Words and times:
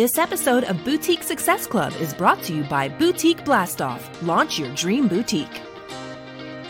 This 0.00 0.16
episode 0.16 0.64
of 0.64 0.82
Boutique 0.82 1.22
Success 1.22 1.66
Club 1.66 1.92
is 2.00 2.14
brought 2.14 2.42
to 2.44 2.54
you 2.54 2.64
by 2.64 2.88
Boutique 2.88 3.44
Blastoff. 3.44 4.00
Launch 4.26 4.58
your 4.58 4.74
dream 4.74 5.08
boutique. 5.08 5.60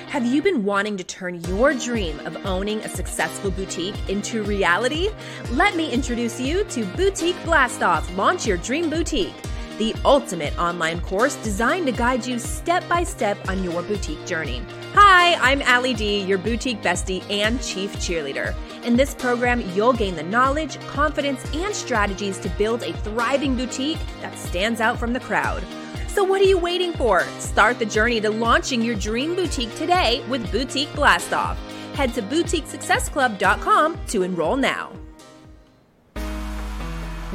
Have 0.08 0.26
you 0.26 0.42
been 0.42 0.64
wanting 0.64 0.96
to 0.96 1.04
turn 1.04 1.40
your 1.42 1.72
dream 1.72 2.18
of 2.26 2.44
owning 2.44 2.80
a 2.80 2.88
successful 2.88 3.52
boutique 3.52 3.94
into 4.08 4.42
reality? 4.42 5.10
Let 5.52 5.76
me 5.76 5.92
introduce 5.92 6.40
you 6.40 6.64
to 6.70 6.84
Boutique 6.96 7.36
Blastoff 7.44 8.16
Launch 8.16 8.48
Your 8.48 8.56
Dream 8.56 8.90
Boutique, 8.90 9.32
the 9.80 9.94
ultimate 10.04 10.56
online 10.58 11.00
course 11.00 11.36
designed 11.36 11.86
to 11.86 11.92
guide 11.92 12.26
you 12.26 12.38
step 12.38 12.86
by 12.86 13.02
step 13.02 13.38
on 13.48 13.64
your 13.64 13.82
boutique 13.82 14.24
journey. 14.26 14.62
Hi, 14.92 15.36
I'm 15.36 15.62
Ali 15.62 15.94
Dee, 15.94 16.22
your 16.22 16.36
boutique 16.36 16.82
bestie 16.82 17.24
and 17.30 17.60
chief 17.62 17.96
cheerleader. 17.96 18.54
In 18.84 18.94
this 18.94 19.14
program, 19.14 19.62
you'll 19.74 19.94
gain 19.94 20.16
the 20.16 20.22
knowledge, 20.22 20.78
confidence, 20.88 21.42
and 21.54 21.74
strategies 21.74 22.36
to 22.40 22.50
build 22.50 22.82
a 22.82 22.92
thriving 22.98 23.56
boutique 23.56 23.98
that 24.20 24.38
stands 24.38 24.82
out 24.82 24.98
from 24.98 25.14
the 25.14 25.20
crowd. 25.20 25.64
So, 26.08 26.24
what 26.24 26.42
are 26.42 26.50
you 26.52 26.58
waiting 26.58 26.92
for? 26.92 27.22
Start 27.38 27.78
the 27.78 27.86
journey 27.86 28.20
to 28.20 28.28
launching 28.28 28.82
your 28.82 28.96
dream 28.96 29.34
boutique 29.34 29.74
today 29.76 30.22
with 30.28 30.52
Boutique 30.52 30.90
Blastoff. 30.90 31.56
Head 31.94 32.12
to 32.14 32.22
boutiquesuccessclub.com 32.22 33.98
to 34.08 34.22
enroll 34.24 34.56
now. 34.56 34.99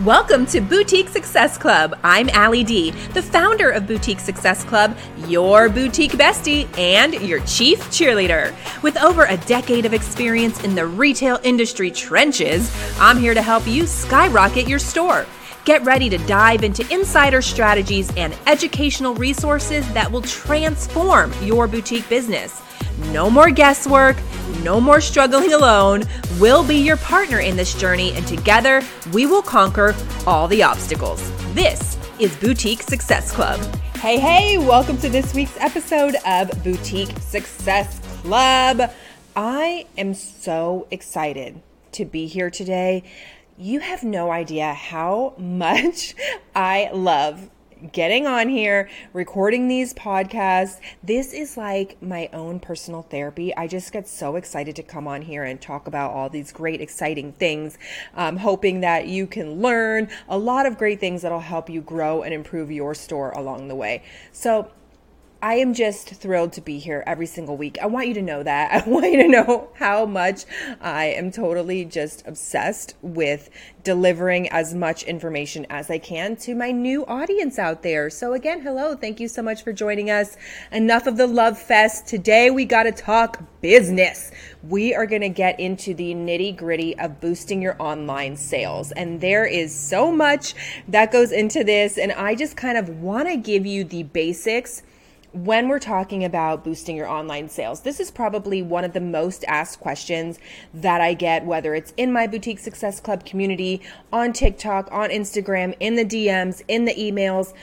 Welcome 0.04 0.46
to 0.48 0.60
Boutique 0.60 1.08
Success 1.08 1.58
Club. 1.58 1.98
I'm 2.04 2.30
Ali 2.32 2.66
Dee, 2.66 2.92
the 2.92 3.22
founder 3.22 3.70
of 3.70 3.88
Boutique 3.88 4.20
Success 4.20 4.66
Club, 4.66 4.94
your 5.26 5.70
boutique 5.70 6.12
bestie, 6.12 6.68
and 6.78 7.14
your 7.22 7.40
chief 7.46 7.80
cheerleader. 7.92 8.54
With 8.84 9.02
over 9.02 9.24
a 9.24 9.38
decade 9.38 9.86
of 9.86 9.94
experience 9.94 10.62
in 10.66 10.76
the 10.76 10.86
retail 10.86 11.40
industry 11.44 11.92
trenches, 11.92 12.70
I'm 13.00 13.18
here 13.18 13.34
to 13.34 13.42
help 13.42 13.66
you 13.66 13.88
skyrocket 13.88 14.68
your 14.68 14.80
store. 14.80 15.26
Get 15.66 15.84
ready 15.84 16.10
to 16.10 16.20
dive 16.20 16.64
into 16.64 16.86
insider 16.94 17.42
strategies 17.42 18.16
and 18.18 18.38
educational 18.46 19.16
resources 19.16 19.92
that 19.94 20.12
will 20.12 20.22
transform 20.22 21.34
your 21.42 21.68
boutique 21.68 22.08
business. 22.08 22.62
No 23.12 23.32
more 23.32 23.50
guesswork, 23.50 24.16
no 24.62 24.80
more 24.80 25.02
struggling 25.02 25.54
alone. 25.54 26.04
We'll 26.40 26.64
be 26.64 26.76
your 26.76 26.98
partner 26.98 27.40
in 27.40 27.56
this 27.56 27.74
journey, 27.74 28.12
and 28.14 28.28
together 28.28 28.84
we 29.12 29.26
will 29.26 29.42
conquer 29.42 29.96
all 30.28 30.48
the 30.48 30.62
obstacles. 30.62 31.32
This 31.56 31.98
is 32.20 32.36
Boutique 32.36 32.84
Success 32.84 33.32
Club. 33.32 33.60
Hey, 33.96 34.20
hey, 34.20 34.60
welcome 34.60 35.00
to 35.00 35.10
this 35.10 35.34
week's 35.34 35.58
episode 35.58 36.16
of 36.28 36.52
Boutique 36.64 37.18
Success 37.22 38.00
Club. 38.22 38.92
I 39.36 39.88
am 39.98 40.14
so 40.14 40.86
excited 40.92 41.60
to 41.94 42.06
be 42.06 42.28
here 42.28 42.52
today. 42.52 43.04
You 43.58 43.80
have 43.80 44.04
no 44.04 44.32
idea 44.32 44.74
how 44.74 45.34
much 45.38 46.14
I 46.56 46.90
love 46.92 47.50
getting 47.94 48.28
on 48.28 48.50
here, 48.50 48.90
recording 49.14 49.70
these 49.70 49.94
podcasts. 49.94 50.82
This 51.02 51.32
is 51.32 51.56
like 51.56 52.02
my 52.02 52.30
own 52.34 52.60
personal 52.60 53.04
therapy. 53.04 53.56
I 53.56 53.68
just 53.68 53.94
get 53.94 54.10
so 54.10 54.36
excited 54.36 54.76
to 54.76 54.84
come 54.84 55.08
on 55.08 55.22
here 55.22 55.46
and 55.46 55.62
talk 55.62 55.88
about 55.88 56.12
all 56.12 56.30
these 56.30 56.52
great, 56.52 56.82
exciting 56.82 57.32
things, 57.32 57.78
hoping 58.16 58.82
that 58.82 59.08
you 59.08 59.26
can 59.26 59.62
learn 59.62 60.10
a 60.28 60.38
lot 60.38 60.66
of 60.66 60.78
great 60.78 61.00
things 61.00 61.22
that'll 61.22 61.40
help 61.40 61.70
you 61.70 61.80
grow 61.80 62.24
and 62.24 62.34
improve 62.34 62.72
your 62.72 62.94
store 62.94 63.32
along 63.32 63.70
the 63.70 63.76
way. 63.76 64.04
So, 64.34 64.70
I 65.46 65.58
am 65.58 65.76
just 65.76 66.10
thrilled 66.10 66.54
to 66.54 66.62
be 66.62 66.80
here 66.80 67.04
every 67.06 67.28
single 67.28 67.56
week. 67.56 67.78
I 67.80 67.86
want 67.86 68.08
you 68.08 68.16
to 68.16 68.22
know 68.24 68.42
that. 68.42 68.72
I 68.88 68.90
want 68.90 69.12
you 69.12 69.22
to 69.22 69.28
know 69.28 69.70
how 69.76 70.08
much 70.08 70.46
I 70.82 71.06
am 71.06 71.30
totally 71.30 71.86
just 71.86 72.26
obsessed 72.26 72.96
with 73.04 73.52
delivering 73.84 74.50
as 74.50 74.74
much 74.74 75.04
information 75.04 75.68
as 75.70 75.92
I 75.92 76.00
can 76.00 76.36
to 76.38 76.56
my 76.56 76.72
new 76.72 77.06
audience 77.06 77.60
out 77.60 77.84
there. 77.84 78.10
So, 78.10 78.34
again, 78.34 78.62
hello. 78.62 78.96
Thank 78.96 79.20
you 79.20 79.28
so 79.28 79.44
much 79.44 79.64
for 79.64 79.72
joining 79.72 80.10
us. 80.10 80.36
Enough 80.72 81.06
of 81.06 81.16
the 81.16 81.28
love 81.28 81.60
fest. 81.60 82.08
Today, 82.08 82.50
we 82.50 82.66
got 82.66 82.84
to 82.84 82.92
talk 82.92 83.44
business. 83.62 84.32
We 84.64 84.96
are 84.96 85.06
going 85.06 85.22
to 85.22 85.30
get 85.30 85.60
into 85.60 85.94
the 85.94 86.16
nitty 86.16 86.58
gritty 86.58 86.98
of 86.98 87.22
boosting 87.22 87.62
your 87.62 87.80
online 87.80 88.36
sales. 88.36 88.92
And 88.94 89.22
there 89.22 89.46
is 89.46 89.80
so 89.80 90.12
much 90.12 90.56
that 90.88 91.12
goes 91.12 91.32
into 91.32 91.64
this. 91.64 92.00
And 92.00 92.14
I 92.14 92.34
just 92.34 92.58
kind 92.58 92.80
of 92.80 92.90
want 92.90 93.28
to 93.28 93.38
give 93.38 93.68
you 93.68 93.84
the 93.84 94.02
basics 94.02 94.82
when 95.36 95.68
we're 95.68 95.80
talking 95.80 96.24
about 96.24 96.64
boosting 96.64 96.96
your 96.96 97.10
online 97.10 97.50
sales, 97.50 97.82
this 97.82 98.00
is 98.00 98.10
probably 98.10 98.62
one 98.62 98.86
of 98.86 98.94
the 98.94 99.02
most 99.02 99.44
asked 99.50 99.82
questions 99.82 100.40
that 100.74 101.02
I 101.02 101.14
get, 101.14 101.46
whether 101.46 101.76
it's 101.76 101.94
in 101.98 102.14
my 102.14 102.26
Boutique 102.26 102.60
Success 102.60 103.02
Club 103.02 103.26
community, 103.26 103.82
on 104.14 104.32
TikTok, 104.32 104.88
on 104.94 105.10
Instagram, 105.10 105.76
in 105.82 105.96
the 105.96 106.06
DMs, 106.06 106.64
in 106.70 106.86
the 106.86 106.94
emails. 106.94 107.54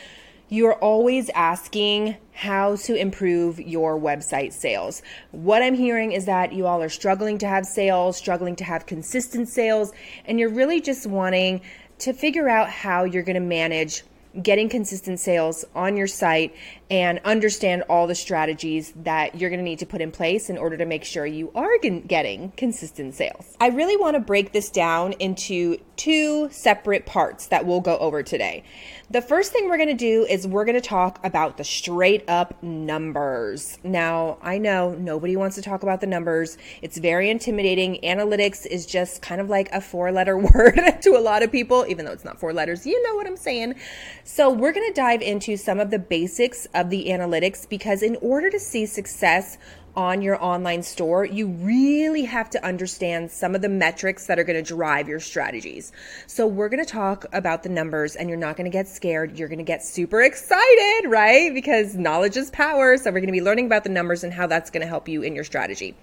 You're 0.51 0.75
always 0.75 1.31
asking 1.31 2.17
how 2.33 2.77
to 2.77 2.95
improve 2.95 3.59
your 3.59 3.99
website 3.99 4.53
sales. 4.53 5.01
What 5.31 5.63
I'm 5.63 5.75
hearing 5.75 6.13
is 6.13 6.27
that 6.27 6.53
you 6.53 6.67
all 6.67 6.83
are 6.83 6.91
struggling 6.91 7.39
to 7.39 7.47
have 7.47 7.65
sales, 7.65 8.19
struggling 8.19 8.55
to 8.57 8.65
have 8.65 8.85
consistent 8.85 9.49
sales, 9.49 9.93
and 10.27 10.39
you're 10.39 10.51
really 10.51 10.83
just 10.83 11.07
wanting 11.07 11.63
to 12.01 12.13
figure 12.13 12.51
out 12.51 12.69
how 12.69 13.05
you're 13.05 13.23
going 13.23 13.35
to 13.35 13.41
manage 13.41 14.03
getting 14.41 14.69
consistent 14.69 15.21
sales 15.21 15.65
on 15.75 15.97
your 15.97 16.07
site 16.07 16.55
and 16.93 17.21
understand 17.25 17.83
all 17.89 18.07
the 18.07 18.15
strategies 18.15 18.93
that 18.97 19.35
you're 19.35 19.49
going 19.49 19.59
to 19.59 19.65
need 19.65 19.79
to 19.79 19.87
put 19.87 20.03
in 20.03 20.13
place 20.13 20.51
in 20.51 20.59
order 20.59 20.77
to 20.77 20.85
make 20.85 21.05
sure 21.05 21.25
you 21.25 21.51
are 21.55 21.79
getting 21.79 22.53
consistent 22.59 23.15
sales. 23.15 23.57
I 23.59 23.69
really 23.69 23.97
want 23.97 24.15
to 24.15 24.21
break 24.21 24.53
this 24.53 24.69
down 24.69 25.13
into 25.15 25.79
two 25.97 26.51
separate 26.51 27.07
parts 27.07 27.47
that 27.47 27.65
we'll 27.65 27.81
go 27.81 27.97
over 27.97 28.23
today. 28.23 28.63
The 29.13 29.21
first 29.21 29.53
thing 29.53 29.69
we're 29.69 29.77
going 29.77 29.89
to 29.89 29.95
do 29.95 30.25
is 30.25 30.47
we're 30.47 30.65
going 30.65 30.81
to 30.81 30.81
talk 30.81 31.23
about 31.23 31.59
the 31.59 31.65
straight 31.65 32.29
up 32.29 32.63
numbers. 32.63 33.79
Now, 33.85 34.39
I 34.41 34.57
know 34.57 34.95
nobody 34.95 35.37
wants 35.37 35.57
to 35.57 35.63
talk 35.63 35.83
about 35.83 36.01
the 36.01 36.07
numbers. 36.07 36.57
It's 36.81 36.97
very 36.97 37.29
intimidating. 37.29 38.01
Analytics 38.03 38.65
is 38.65 38.87
just 38.87 39.21
kind 39.21 39.41
of 39.41 39.51
like 39.51 39.71
a 39.71 39.83
four 39.83 40.13
letter 40.13 40.39
word 40.55 40.81
to 41.03 41.11
a 41.11 41.21
lot 41.21 41.43
of 41.43 41.53
people, 41.53 41.85
even 41.89 42.07
though 42.07 42.13
it's 42.13 42.25
not 42.25 42.41
four 42.41 42.55
letters. 42.55 42.87
You 42.87 43.03
know 43.03 43.15
what 43.15 43.27
I'm 43.27 43.37
saying. 43.37 43.75
So, 44.25 44.51
we're 44.51 44.73
going 44.73 44.89
to 44.91 44.95
dive 44.95 45.21
into 45.21 45.59
some 45.59 45.79
of 45.79 45.91
the 45.91 45.99
basics 45.99 46.67
the 46.91 47.07
analytics 47.07 47.69
because 47.69 48.03
in 48.03 48.17
order 48.17 48.51
to 48.51 48.59
see 48.59 48.87
success 48.87 49.59
on 49.95 50.23
your 50.23 50.43
online 50.43 50.83
store, 50.83 51.25
you 51.25 51.49
really 51.49 52.25
have 52.25 52.49
to 52.51 52.65
understand 52.65 53.31
some 53.31 53.55
of 53.55 53.61
the 53.61 53.69
metrics 53.69 54.27
that 54.27 54.39
are 54.39 54.45
going 54.45 54.63
to 54.63 54.67
drive 54.67 55.09
your 55.09 55.21
strategies. 55.21 55.93
So, 56.27 56.47
we're 56.47 56.69
going 56.69 56.85
to 56.85 56.91
talk 56.91 57.27
about 57.33 57.63
the 57.63 57.69
numbers, 57.69 58.17
and 58.17 58.29
you're 58.29 58.39
not 58.39 58.57
going 58.57 58.65
to 58.65 58.71
get 58.71 58.89
scared. 58.89 59.39
You're 59.39 59.49
going 59.49 59.59
to 59.59 59.65
get 59.65 59.85
super 59.85 60.23
excited, 60.23 61.11
right? 61.11 61.53
Because 61.53 61.95
knowledge 61.95 62.37
is 62.37 62.51
power. 62.51 62.97
So, 62.97 63.11
we're 63.11 63.21
going 63.21 63.27
to 63.27 63.33
be 63.33 63.43
learning 63.43 63.67
about 63.67 63.85
the 63.85 63.91
numbers 63.91 64.25
and 64.25 64.33
how 64.33 64.47
that's 64.47 64.71
going 64.71 64.81
to 64.81 64.89
help 64.89 65.09
you 65.09 65.23
in 65.23 65.35
your 65.35 65.45
strategy. 65.45 65.95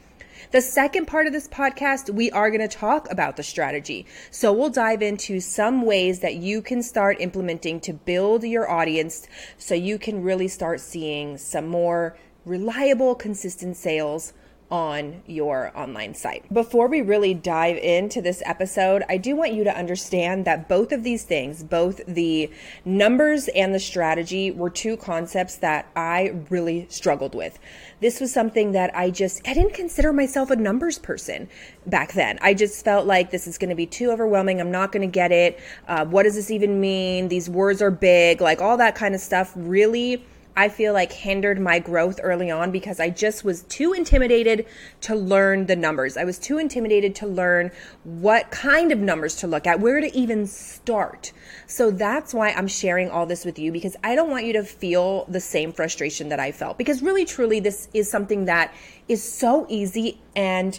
The 0.52 0.62
second 0.62 1.06
part 1.06 1.28
of 1.28 1.34
this 1.34 1.48
podcast, 1.48 2.10
we 2.10 2.32
are 2.32 2.50
going 2.50 2.68
to 2.68 2.68
talk 2.68 3.08
about 3.12 3.38
the 3.38 3.44
strategy. 3.44 4.08
So 4.32 4.52
we'll 4.52 4.72
dive 4.72 5.04
into 5.04 5.40
some 5.40 5.84
ways 5.84 6.22
that 6.22 6.38
you 6.38 6.64
can 6.64 6.82
start 6.82 7.22
implementing 7.22 7.80
to 7.82 7.94
build 7.94 8.44
your 8.44 8.68
audience 8.68 9.28
so 9.60 9.76
you 9.76 10.00
can 10.00 10.24
really 10.24 10.48
start 10.48 10.80
seeing 10.80 11.38
some 11.38 11.68
more 11.68 12.18
reliable, 12.46 13.14
consistent 13.14 13.78
sales 13.78 14.34
on 14.72 15.24
your 15.26 15.72
online 15.76 16.14
site. 16.14 16.52
Before 16.54 16.88
we 16.88 17.02
really 17.02 17.34
dive 17.34 17.78
into 17.78 18.22
this 18.22 18.44
episode, 18.46 19.04
I 19.10 19.18
do 19.18 19.36
want 19.36 19.54
you 19.54 19.64
to 19.64 19.76
understand 19.76 20.46
that 20.46 20.70
both 20.70 20.92
of 20.92 21.04
these 21.04 21.24
things, 21.24 21.64
both 21.64 22.02
the 22.06 22.52
numbers 22.86 23.48
and 23.50 23.74
the 23.74 23.80
strategy, 23.80 24.52
were 24.52 24.70
two 24.70 24.96
concepts 24.98 25.56
that 25.58 25.90
I 25.96 26.36
really 26.50 26.86
struggled 26.90 27.34
with. 27.34 27.58
This 28.00 28.20
was 28.20 28.32
something 28.32 28.74
that 28.74 28.96
I 28.96 29.10
just, 29.10 29.48
I 29.48 29.54
didn't 29.54 29.74
consider 29.74 30.14
myself 30.14 30.52
a 30.52 30.56
numbers 30.56 31.00
person 31.00 31.50
back 31.88 32.14
then. 32.14 32.38
I 32.42 32.54
just 32.54 32.86
felt 32.86 33.08
like 33.08 33.32
this 33.32 33.48
is 33.48 33.58
going 33.58 33.70
to 33.70 33.76
be 33.76 33.88
too 33.88 34.12
overwhelming. 34.12 34.62
I'm 34.62 34.72
not 34.72 34.92
going 34.92 35.02
to 35.02 35.12
get 35.12 35.32
it. 35.32 35.60
Uh, 35.88 36.06
what 36.06 36.24
does 36.24 36.36
this 36.36 36.52
even 36.52 36.80
mean? 36.80 37.28
These 37.28 37.50
words 37.50 37.82
are 37.82 37.92
big, 37.92 38.40
like 38.40 38.62
all 38.62 38.78
that 38.78 38.96
kind 38.96 39.16
of 39.16 39.22
stuff 39.22 39.52
really 39.56 40.24
I 40.60 40.68
feel 40.68 40.92
like 40.92 41.14
hindered 41.14 41.58
my 41.58 41.80
growth 41.80 42.20
early 42.22 42.52
on 42.52 42.70
because 42.70 43.00
I 43.00 43.12
just 43.12 43.46
was 43.46 43.64
too 43.64 43.94
intimidated 43.94 44.66
to 45.00 45.16
learn 45.16 45.68
the 45.68 45.76
numbers. 45.78 46.18
I 46.18 46.26
was 46.26 46.38
too 46.38 46.58
intimidated 46.58 47.16
to 47.16 47.28
learn 47.28 47.72
what 48.04 48.52
kind 48.52 48.92
of 48.92 49.00
numbers 49.00 49.38
to 49.38 49.48
look 49.48 49.66
at, 49.66 49.80
where 49.80 50.02
to 50.02 50.14
even 50.14 50.46
start. 50.46 51.32
So 51.66 51.92
that's 51.92 52.34
why 52.34 52.50
I'm 52.50 52.68
sharing 52.68 53.10
all 53.10 53.26
this 53.26 53.46
with 53.46 53.58
you 53.58 53.72
because 53.72 53.96
I 54.04 54.16
don't 54.16 54.30
want 54.30 54.44
you 54.44 54.52
to 54.52 54.66
feel 54.66 55.24
the 55.30 55.40
same 55.40 55.72
frustration 55.72 56.28
that 56.28 56.42
I 56.42 56.52
felt 56.52 56.78
because 56.78 57.02
really 57.02 57.24
truly 57.24 57.62
this 57.62 57.88
is 57.94 58.12
something 58.12 58.44
that 58.44 58.74
is 59.08 59.24
so 59.24 59.66
easy 59.70 60.20
and 60.36 60.78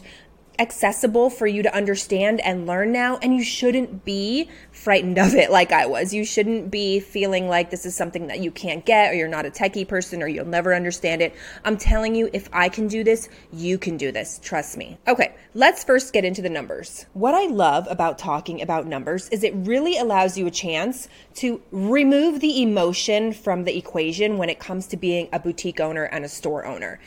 accessible 0.60 1.30
for 1.30 1.46
you 1.46 1.62
to 1.62 1.74
understand 1.74 2.40
and 2.42 2.66
learn 2.66 2.92
now, 2.92 3.16
and 3.22 3.34
you 3.34 3.42
shouldn't 3.42 4.04
be 4.04 4.48
frightened 4.70 5.18
of 5.18 5.34
it 5.34 5.50
like 5.50 5.72
I 5.72 5.86
was. 5.86 6.12
You 6.12 6.24
shouldn't 6.24 6.70
be 6.70 7.00
feeling 7.00 7.48
like 7.48 7.70
this 7.70 7.86
is 7.86 7.96
something 7.96 8.26
that 8.26 8.40
you 8.40 8.50
can't 8.50 8.84
get, 8.84 9.10
or 9.10 9.14
you're 9.14 9.26
not 9.26 9.46
a 9.46 9.50
techie 9.50 9.88
person, 9.88 10.22
or 10.22 10.28
you'll 10.28 10.44
never 10.44 10.74
understand 10.74 11.22
it. 11.22 11.34
I'm 11.64 11.78
telling 11.78 12.14
you, 12.14 12.28
if 12.34 12.48
I 12.52 12.68
can 12.68 12.88
do 12.88 13.02
this, 13.02 13.30
you 13.52 13.78
can 13.78 13.96
do 13.96 14.12
this. 14.12 14.38
Trust 14.42 14.76
me. 14.76 14.98
Okay, 15.08 15.34
let's 15.54 15.82
first 15.82 16.12
get 16.12 16.26
into 16.26 16.42
the 16.42 16.50
numbers. 16.50 17.06
What 17.14 17.34
I 17.34 17.46
love 17.46 17.86
about 17.88 18.18
talking 18.18 18.60
about 18.60 18.86
numbers 18.86 19.30
is 19.30 19.42
it 19.42 19.54
really 19.56 19.96
allows 19.96 20.36
you 20.36 20.46
a 20.46 20.50
chance 20.50 21.08
to 21.36 21.62
remove 21.70 22.40
the 22.40 22.62
emotion 22.62 23.32
from 23.32 23.64
the 23.64 23.76
equation 23.76 24.36
when 24.36 24.50
it 24.50 24.60
comes 24.60 24.86
to 24.88 24.98
being 24.98 25.30
a 25.32 25.40
boutique 25.40 25.80
owner 25.80 26.04
and 26.04 26.22
a 26.22 26.28
store 26.28 26.66
owner. 26.66 27.00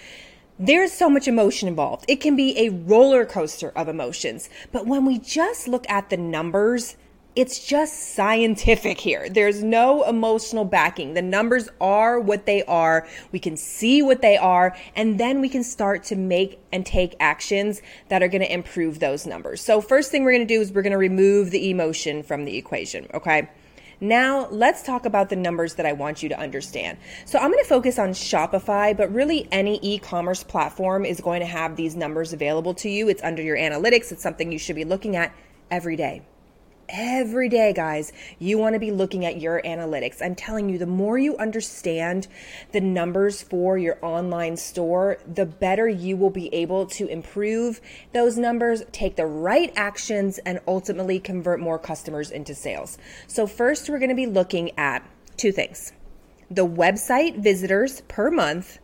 There's 0.59 0.91
so 0.91 1.09
much 1.09 1.27
emotion 1.27 1.67
involved. 1.67 2.05
It 2.07 2.17
can 2.17 2.35
be 2.35 2.57
a 2.59 2.69
roller 2.69 3.25
coaster 3.25 3.69
of 3.75 3.87
emotions. 3.87 4.49
But 4.71 4.85
when 4.85 5.03
we 5.03 5.17
just 5.17 5.67
look 5.67 5.89
at 5.89 6.11
the 6.11 6.17
numbers, 6.17 6.95
it's 7.35 7.65
just 7.65 8.13
scientific 8.13 8.99
here. 8.99 9.27
There's 9.27 9.63
no 9.63 10.03
emotional 10.03 10.65
backing. 10.65 11.15
The 11.15 11.23
numbers 11.23 11.69
are 11.81 12.19
what 12.19 12.45
they 12.45 12.63
are. 12.65 13.07
We 13.31 13.39
can 13.39 13.57
see 13.57 14.03
what 14.03 14.21
they 14.21 14.37
are, 14.37 14.77
and 14.95 15.19
then 15.19 15.41
we 15.41 15.49
can 15.49 15.63
start 15.63 16.03
to 16.05 16.15
make 16.15 16.59
and 16.71 16.85
take 16.85 17.15
actions 17.19 17.81
that 18.09 18.21
are 18.21 18.27
going 18.27 18.43
to 18.43 18.53
improve 18.53 18.99
those 18.99 19.25
numbers. 19.25 19.61
So, 19.61 19.81
first 19.81 20.11
thing 20.11 20.23
we're 20.23 20.33
going 20.33 20.47
to 20.47 20.53
do 20.53 20.61
is 20.61 20.71
we're 20.71 20.83
going 20.83 20.91
to 20.91 20.97
remove 20.97 21.49
the 21.49 21.71
emotion 21.71 22.21
from 22.21 22.45
the 22.45 22.55
equation, 22.55 23.07
okay? 23.15 23.49
Now, 24.03 24.49
let's 24.49 24.83
talk 24.83 25.05
about 25.05 25.29
the 25.29 25.37
numbers 25.37 25.75
that 25.75 25.85
I 25.85 25.93
want 25.93 26.21
you 26.21 26.27
to 26.27 26.37
understand. 26.37 26.97
So, 27.23 27.39
I'm 27.39 27.49
going 27.49 27.63
to 27.63 27.69
focus 27.69 27.97
on 27.97 28.09
Shopify, 28.09 28.95
but 28.95 29.13
really 29.13 29.47
any 29.49 29.79
e 29.81 29.97
commerce 29.97 30.43
platform 30.43 31.05
is 31.05 31.21
going 31.21 31.39
to 31.39 31.45
have 31.45 31.77
these 31.77 31.95
numbers 31.95 32.33
available 32.33 32.73
to 32.73 32.89
you. 32.89 33.07
It's 33.07 33.23
under 33.23 33.41
your 33.41 33.55
analytics, 33.55 34.11
it's 34.11 34.21
something 34.21 34.51
you 34.51 34.59
should 34.59 34.75
be 34.75 34.83
looking 34.83 35.15
at 35.15 35.33
every 35.71 35.95
day 35.95 36.21
every 36.93 37.49
day, 37.49 37.73
guys, 37.73 38.13
you 38.37 38.59
want 38.59 38.73
to 38.73 38.79
be 38.79 38.91
looking 38.91 39.25
at 39.25 39.41
your 39.41 39.59
analytics. 39.63 40.21
I'm 40.21 40.35
telling 40.35 40.69
you, 40.69 40.77
the 40.77 40.85
more 40.85 41.17
you 41.17 41.35
understand 41.37 42.27
the 42.71 42.79
numbers 42.79 43.41
for 43.41 43.79
your 43.79 43.97
online 44.03 44.55
store, 44.55 45.17
the 45.25 45.45
better 45.45 45.89
you 45.89 46.15
will 46.15 46.29
be 46.29 46.53
able 46.53 46.85
to 46.85 47.07
improve 47.07 47.81
those 48.13 48.37
numbers, 48.37 48.83
take 48.91 49.15
the 49.15 49.25
right 49.25 49.73
actions, 49.75 50.37
and 50.45 50.59
ultimately 50.67 51.19
convert 51.19 51.59
more 51.59 51.79
customers 51.79 52.29
into 52.29 52.53
sales. 52.53 52.99
So, 53.27 53.47
first, 53.47 53.89
we're 53.89 53.99
going 53.99 54.09
to 54.09 54.15
be 54.15 54.27
looking 54.27 54.77
at 54.77 55.03
two 55.35 55.51
things 55.51 55.91
the 56.51 56.67
website 56.67 57.37
visitors 57.37 58.01
per 58.01 58.29
month 58.29 58.77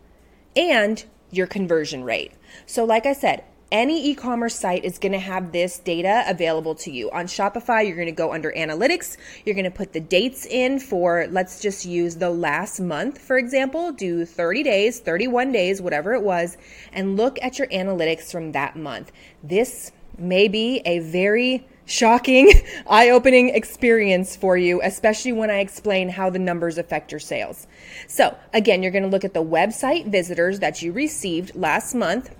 and 0.56 1.04
your 1.30 1.46
conversion 1.46 2.02
rate. 2.02 2.32
So, 2.66 2.84
like 2.84 3.06
I 3.06 3.12
said, 3.12 3.44
any 3.72 4.10
e 4.10 4.14
commerce 4.14 4.54
site 4.54 4.84
is 4.84 4.98
going 4.98 5.12
to 5.12 5.18
have 5.18 5.52
this 5.52 5.78
data 5.78 6.24
available 6.26 6.74
to 6.74 6.90
you. 6.90 7.10
On 7.10 7.26
Shopify, 7.26 7.86
you're 7.86 7.96
going 7.96 8.06
to 8.06 8.12
go 8.12 8.32
under 8.32 8.52
analytics. 8.52 9.16
You're 9.44 9.54
going 9.54 9.64
to 9.64 9.70
put 9.70 9.92
the 9.92 10.00
dates 10.00 10.46
in 10.46 10.80
for, 10.80 11.26
let's 11.30 11.60
just 11.60 11.84
use 11.84 12.16
the 12.16 12.30
last 12.30 12.80
month, 12.80 13.18
for 13.18 13.38
example, 13.38 13.92
do 13.92 14.24
30 14.24 14.62
days, 14.62 15.00
31 15.00 15.52
days, 15.52 15.80
whatever 15.80 16.14
it 16.14 16.22
was, 16.22 16.56
and 16.92 17.16
look 17.16 17.38
at 17.42 17.58
your 17.58 17.68
analytics 17.68 18.32
from 18.32 18.52
that 18.52 18.76
month. 18.76 19.12
This 19.42 19.92
may 20.18 20.48
be 20.48 20.82
a 20.84 20.98
very 20.98 21.66
shocking, 21.86 22.52
eye 22.88 23.10
opening 23.10 23.50
experience 23.50 24.36
for 24.36 24.56
you, 24.56 24.80
especially 24.82 25.32
when 25.32 25.50
I 25.50 25.60
explain 25.60 26.08
how 26.08 26.30
the 26.30 26.38
numbers 26.38 26.78
affect 26.78 27.12
your 27.12 27.20
sales. 27.20 27.66
So, 28.06 28.36
again, 28.52 28.82
you're 28.82 28.92
going 28.92 29.04
to 29.04 29.08
look 29.08 29.24
at 29.24 29.34
the 29.34 29.44
website 29.44 30.06
visitors 30.06 30.60
that 30.60 30.82
you 30.82 30.92
received 30.92 31.54
last 31.54 31.94
month 31.94 32.34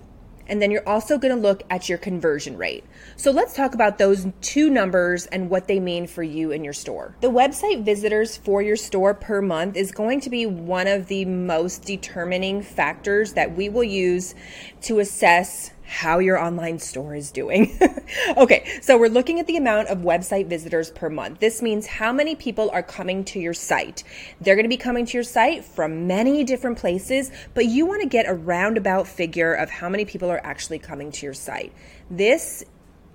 and 0.47 0.61
then 0.61 0.71
you're 0.71 0.87
also 0.87 1.17
going 1.17 1.35
to 1.35 1.41
look 1.41 1.63
at 1.69 1.89
your 1.89 1.97
conversion 1.97 2.57
rate. 2.57 2.83
So 3.15 3.31
let's 3.31 3.53
talk 3.53 3.73
about 3.73 3.97
those 3.97 4.27
two 4.41 4.69
numbers 4.69 5.25
and 5.27 5.49
what 5.49 5.67
they 5.67 5.79
mean 5.79 6.07
for 6.07 6.23
you 6.23 6.51
and 6.51 6.63
your 6.63 6.73
store. 6.73 7.15
The 7.21 7.29
website 7.29 7.83
visitors 7.83 8.37
for 8.37 8.61
your 8.61 8.75
store 8.75 9.13
per 9.13 9.41
month 9.41 9.75
is 9.75 9.91
going 9.91 10.21
to 10.21 10.29
be 10.29 10.45
one 10.45 10.87
of 10.87 11.07
the 11.07 11.25
most 11.25 11.83
determining 11.83 12.61
factors 12.61 13.33
that 13.33 13.55
we 13.55 13.69
will 13.69 13.83
use 13.83 14.35
to 14.81 14.99
assess 14.99 15.71
how 15.91 16.19
your 16.19 16.39
online 16.39 16.79
store 16.79 17.13
is 17.13 17.31
doing. 17.31 17.77
okay, 18.37 18.79
so 18.81 18.97
we're 18.97 19.09
looking 19.09 19.41
at 19.41 19.47
the 19.47 19.57
amount 19.57 19.89
of 19.89 19.97
website 19.97 20.47
visitors 20.47 20.89
per 20.89 21.09
month. 21.09 21.41
This 21.41 21.61
means 21.61 21.85
how 21.85 22.13
many 22.13 22.33
people 22.33 22.71
are 22.71 22.81
coming 22.81 23.25
to 23.25 23.41
your 23.41 23.53
site. 23.53 24.05
They're 24.39 24.55
going 24.55 24.63
to 24.63 24.69
be 24.69 24.77
coming 24.77 25.05
to 25.05 25.17
your 25.17 25.25
site 25.25 25.65
from 25.65 26.07
many 26.07 26.45
different 26.45 26.77
places, 26.77 27.29
but 27.53 27.65
you 27.65 27.85
want 27.85 28.01
to 28.03 28.07
get 28.07 28.25
a 28.25 28.33
roundabout 28.33 29.05
figure 29.05 29.53
of 29.53 29.69
how 29.69 29.89
many 29.89 30.05
people 30.05 30.31
are 30.31 30.39
actually 30.45 30.79
coming 30.79 31.11
to 31.11 31.25
your 31.25 31.33
site. 31.33 31.73
This 32.09 32.63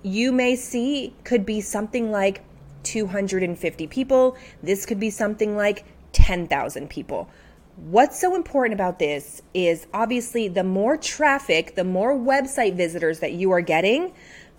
you 0.03 0.31
may 0.31 0.55
see 0.55 1.15
could 1.23 1.47
be 1.47 1.61
something 1.61 2.11
like 2.11 2.43
250 2.83 3.87
people. 3.87 4.37
This 4.61 4.85
could 4.85 4.99
be 4.99 5.09
something 5.09 5.57
like 5.57 5.83
10,000 6.11 6.91
people. 6.91 7.27
What's 7.77 8.19
so 8.19 8.33
important 8.33 8.73
about 8.73 8.97
this 8.97 9.43
is 9.53 9.85
obviously 9.93 10.47
the 10.47 10.63
more 10.63 10.97
traffic, 10.97 11.75
the 11.75 11.83
more 11.83 12.17
website 12.17 12.73
visitors 12.73 13.19
that 13.19 13.33
you 13.33 13.51
are 13.51 13.61
getting, 13.61 14.13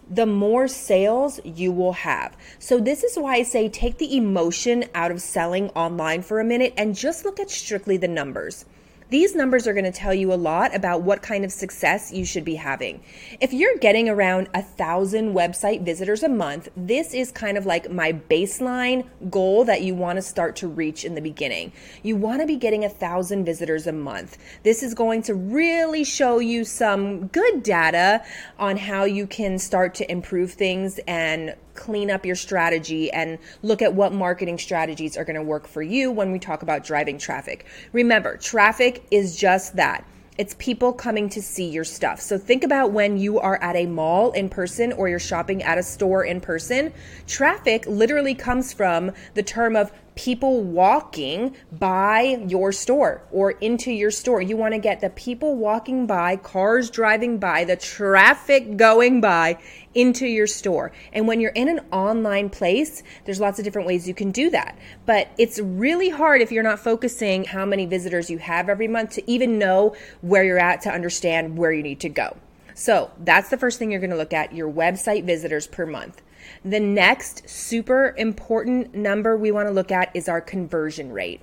the 0.08 0.24
more 0.24 0.68
sales 0.68 1.40
you 1.42 1.72
will 1.72 1.94
have. 1.94 2.36
So, 2.60 2.78
this 2.78 3.02
is 3.02 3.18
why 3.18 3.34
I 3.34 3.42
say 3.42 3.68
take 3.68 3.98
the 3.98 4.16
emotion 4.16 4.84
out 4.94 5.10
of 5.10 5.20
selling 5.20 5.70
online 5.70 6.22
for 6.22 6.38
a 6.38 6.44
minute 6.44 6.74
and 6.76 6.94
just 6.94 7.24
look 7.24 7.40
at 7.40 7.50
strictly 7.50 7.96
the 7.96 8.06
numbers. 8.06 8.64
These 9.10 9.34
numbers 9.34 9.66
are 9.66 9.72
going 9.72 9.87
to 9.87 9.90
tell 9.90 10.12
you 10.12 10.34
a 10.34 10.37
lot 10.37 10.75
about 10.75 11.00
what 11.00 11.22
kind 11.22 11.43
of 11.43 11.50
success 11.50 12.12
you 12.12 12.26
should 12.26 12.44
be 12.44 12.56
having. 12.56 13.02
If 13.40 13.55
you're 13.55 13.78
getting 13.78 14.06
around 14.06 14.49
a 14.52 14.60
thousand 14.60 15.32
website 15.32 15.82
visitors 15.82 16.22
a 16.22 16.28
month, 16.28 16.69
this 16.76 17.14
is 17.14 17.32
kind 17.32 17.56
of 17.56 17.64
like 17.64 17.90
my 17.90 18.12
baseline 18.12 19.06
goal 19.31 19.64
that 19.64 19.81
you 19.81 19.94
want 19.94 20.16
to 20.16 20.22
start 20.22 20.56
to 20.56 20.69
reach 20.69 21.06
in 21.06 21.14
the 21.14 21.22
beginning. 21.22 21.72
You 22.02 22.16
want 22.16 22.43
to 22.43 22.46
be 22.46 22.56
getting 22.56 22.84
a 22.84 22.90
thousand 22.90 23.46
visitors 23.46 23.87
a 23.87 23.93
month. 23.93 24.37
This 24.62 24.82
is 24.82 24.93
going 24.93 25.22
to 25.22 25.34
really 25.34 26.04
show 26.04 26.38
you 26.38 26.66
some 26.66 27.28
good 27.28 27.62
data 27.62 28.22
on 28.58 28.76
how 28.76 29.04
you 29.04 29.26
can 29.26 29.58
start 29.58 29.94
to 29.96 30.11
improve 30.12 30.52
things 30.52 31.00
and 31.06 31.54
clean 31.78 32.10
up 32.10 32.26
your 32.26 32.36
strategy 32.36 33.10
and 33.12 33.38
look 33.62 33.80
at 33.80 33.94
what 33.94 34.12
marketing 34.12 34.58
strategies 34.58 35.16
are 35.16 35.25
going 35.25 35.36
to 35.36 35.42
work 35.42 35.66
for 35.66 35.80
you 35.80 36.10
when 36.10 36.32
we 36.32 36.38
talk 36.38 36.62
about 36.62 36.84
driving 36.84 37.16
traffic. 37.16 37.64
Remember, 37.92 38.36
traffic 38.36 39.04
is 39.10 39.36
just 39.36 39.76
that. 39.76 40.04
It's 40.36 40.54
people 40.58 40.92
coming 40.92 41.28
to 41.30 41.42
see 41.42 41.69
your 41.69 41.84
stuff. 41.84 42.20
So 42.20 42.38
think 42.38 42.62
about 42.62 42.92
when 42.92 43.16
you 43.16 43.40
are 43.40 43.60
at 43.60 43.75
a 43.75 43.86
mall 43.86 44.30
in 44.32 44.48
person 44.48 44.92
or 44.92 45.08
you're 45.08 45.19
shopping 45.19 45.62
at 45.62 45.78
a 45.78 45.82
store 45.82 46.25
in 46.25 46.40
person. 46.40 46.92
Traffic 47.26 47.84
literally 47.86 48.36
comes 48.36 48.72
from 48.72 49.12
the 49.34 49.42
term 49.42 49.75
of 49.75 49.90
people 50.18 50.60
walking 50.64 51.54
by 51.70 52.44
your 52.48 52.72
store 52.72 53.22
or 53.30 53.52
into 53.52 53.92
your 53.92 54.10
store. 54.10 54.42
You 54.42 54.56
want 54.56 54.74
to 54.74 54.80
get 54.80 55.00
the 55.00 55.10
people 55.10 55.54
walking 55.54 56.08
by, 56.08 56.34
cars 56.34 56.90
driving 56.90 57.38
by, 57.38 57.62
the 57.62 57.76
traffic 57.76 58.76
going 58.76 59.20
by 59.20 59.60
into 59.94 60.26
your 60.26 60.48
store. 60.48 60.90
And 61.12 61.28
when 61.28 61.38
you're 61.38 61.52
in 61.52 61.68
an 61.68 61.86
online 61.92 62.50
place, 62.50 63.04
there's 63.26 63.38
lots 63.38 63.60
of 63.60 63.64
different 63.64 63.86
ways 63.86 64.08
you 64.08 64.14
can 64.14 64.32
do 64.32 64.50
that. 64.50 64.76
But 65.06 65.28
it's 65.38 65.60
really 65.60 66.08
hard 66.08 66.42
if 66.42 66.50
you're 66.50 66.64
not 66.64 66.80
focusing 66.80 67.44
how 67.44 67.64
many 67.64 67.87
visitors 67.87 68.28
you 68.28 68.38
have 68.38 68.68
every 68.68 68.88
month 68.88 69.12
to 69.12 69.30
even 69.30 69.56
know 69.56 69.94
where 70.20 70.42
you're 70.42 70.58
at 70.58 70.80
to 70.80 70.90
understand 70.90 71.56
where 71.56 71.70
you 71.70 71.84
need 71.84 72.00
to 72.00 72.08
go. 72.08 72.37
So 72.75 73.12
that's 73.20 73.50
the 73.50 73.56
first 73.56 73.78
thing 73.78 73.92
you're 73.92 74.00
going 74.00 74.10
to 74.10 74.16
look 74.16 74.32
at 74.32 74.52
your 74.52 74.68
website 74.68 75.25
visitors 75.25 75.68
per 75.68 75.87
month. 75.87 76.22
The 76.64 76.81
next 76.81 77.49
super 77.49 78.14
important 78.17 78.95
number 78.95 79.37
we 79.37 79.50
want 79.50 79.69
to 79.69 79.73
look 79.73 79.93
at 79.93 80.11
is 80.14 80.28
our 80.28 80.40
conversion 80.40 81.12
rate. 81.12 81.40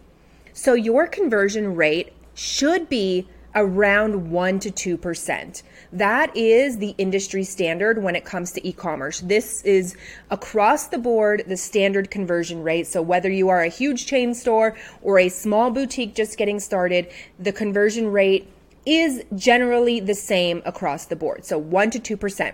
So, 0.54 0.74
your 0.74 1.08
conversion 1.08 1.76
rate 1.76 2.14
should 2.34 2.90
be 2.90 3.28
around 3.56 4.30
1 4.32 4.60
to 4.60 4.98
2%. 4.98 5.64
That 5.94 6.36
is 6.36 6.78
the 6.78 6.94
industry 6.98 7.44
standard 7.44 8.04
when 8.04 8.16
it 8.16 8.26
comes 8.26 8.52
to 8.52 8.68
e 8.68 8.74
commerce. 8.74 9.22
This 9.22 9.62
is 9.64 9.96
across 10.30 10.88
the 10.88 10.98
board 10.98 11.44
the 11.48 11.58
standard 11.58 12.12
conversion 12.12 12.64
rate. 12.64 12.88
So, 12.88 13.02
whether 13.02 13.30
you 13.30 13.50
are 13.50 13.62
a 13.62 13.70
huge 13.70 14.06
chain 14.06 14.34
store 14.34 14.76
or 15.02 15.20
a 15.20 15.30
small 15.30 15.72
boutique 15.72 16.16
just 16.16 16.38
getting 16.38 16.60
started, 16.60 17.10
the 17.40 17.54
conversion 17.54 18.12
rate 18.12 18.48
is 18.86 19.24
generally 19.36 20.00
the 20.00 20.14
same 20.14 20.62
across 20.66 21.06
the 21.06 21.16
board. 21.16 21.46
So, 21.46 21.58
1 21.58 21.92
to 21.92 22.00
2%. 22.18 22.54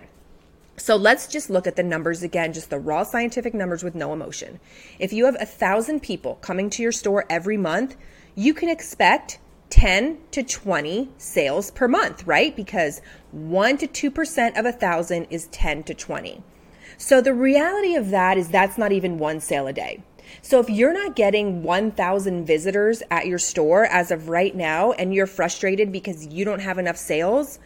So 0.77 0.95
let's 0.95 1.27
just 1.27 1.49
look 1.49 1.67
at 1.67 1.75
the 1.75 1.83
numbers 1.83 2.23
again, 2.23 2.53
just 2.53 2.69
the 2.69 2.79
raw 2.79 3.03
scientific 3.03 3.53
numbers 3.53 3.83
with 3.83 3.93
no 3.93 4.13
emotion. 4.13 4.59
If 4.99 5.13
you 5.13 5.25
have 5.25 5.37
a 5.39 5.45
thousand 5.45 6.01
people 6.01 6.35
coming 6.41 6.69
to 6.71 6.81
your 6.81 6.91
store 6.91 7.25
every 7.29 7.57
month, 7.57 7.95
you 8.35 8.53
can 8.53 8.69
expect 8.69 9.39
10 9.69 10.17
to 10.31 10.43
20 10.43 11.09
sales 11.17 11.71
per 11.71 11.87
month, 11.87 12.25
right? 12.25 12.55
Because 12.55 13.01
1 13.31 13.77
to 13.77 13.87
2% 13.87 14.59
of 14.59 14.65
a 14.65 14.71
thousand 14.71 15.25
is 15.29 15.47
10 15.47 15.83
to 15.83 15.93
20. 15.93 16.43
So 16.97 17.21
the 17.21 17.33
reality 17.33 17.95
of 17.95 18.09
that 18.09 18.37
is 18.37 18.49
that's 18.49 18.77
not 18.77 18.91
even 18.91 19.17
one 19.17 19.39
sale 19.39 19.67
a 19.67 19.73
day. 19.73 20.03
So 20.41 20.59
if 20.59 20.69
you're 20.69 20.93
not 20.93 21.15
getting 21.15 21.63
1,000 21.63 22.45
visitors 22.45 23.03
at 23.11 23.27
your 23.27 23.39
store 23.39 23.85
as 23.85 24.11
of 24.11 24.29
right 24.29 24.55
now 24.55 24.91
and 24.93 25.13
you're 25.13 25.27
frustrated 25.27 25.91
because 25.91 26.27
you 26.27 26.45
don't 26.45 26.61
have 26.61 26.77
enough 26.77 26.97
sales, 26.97 27.59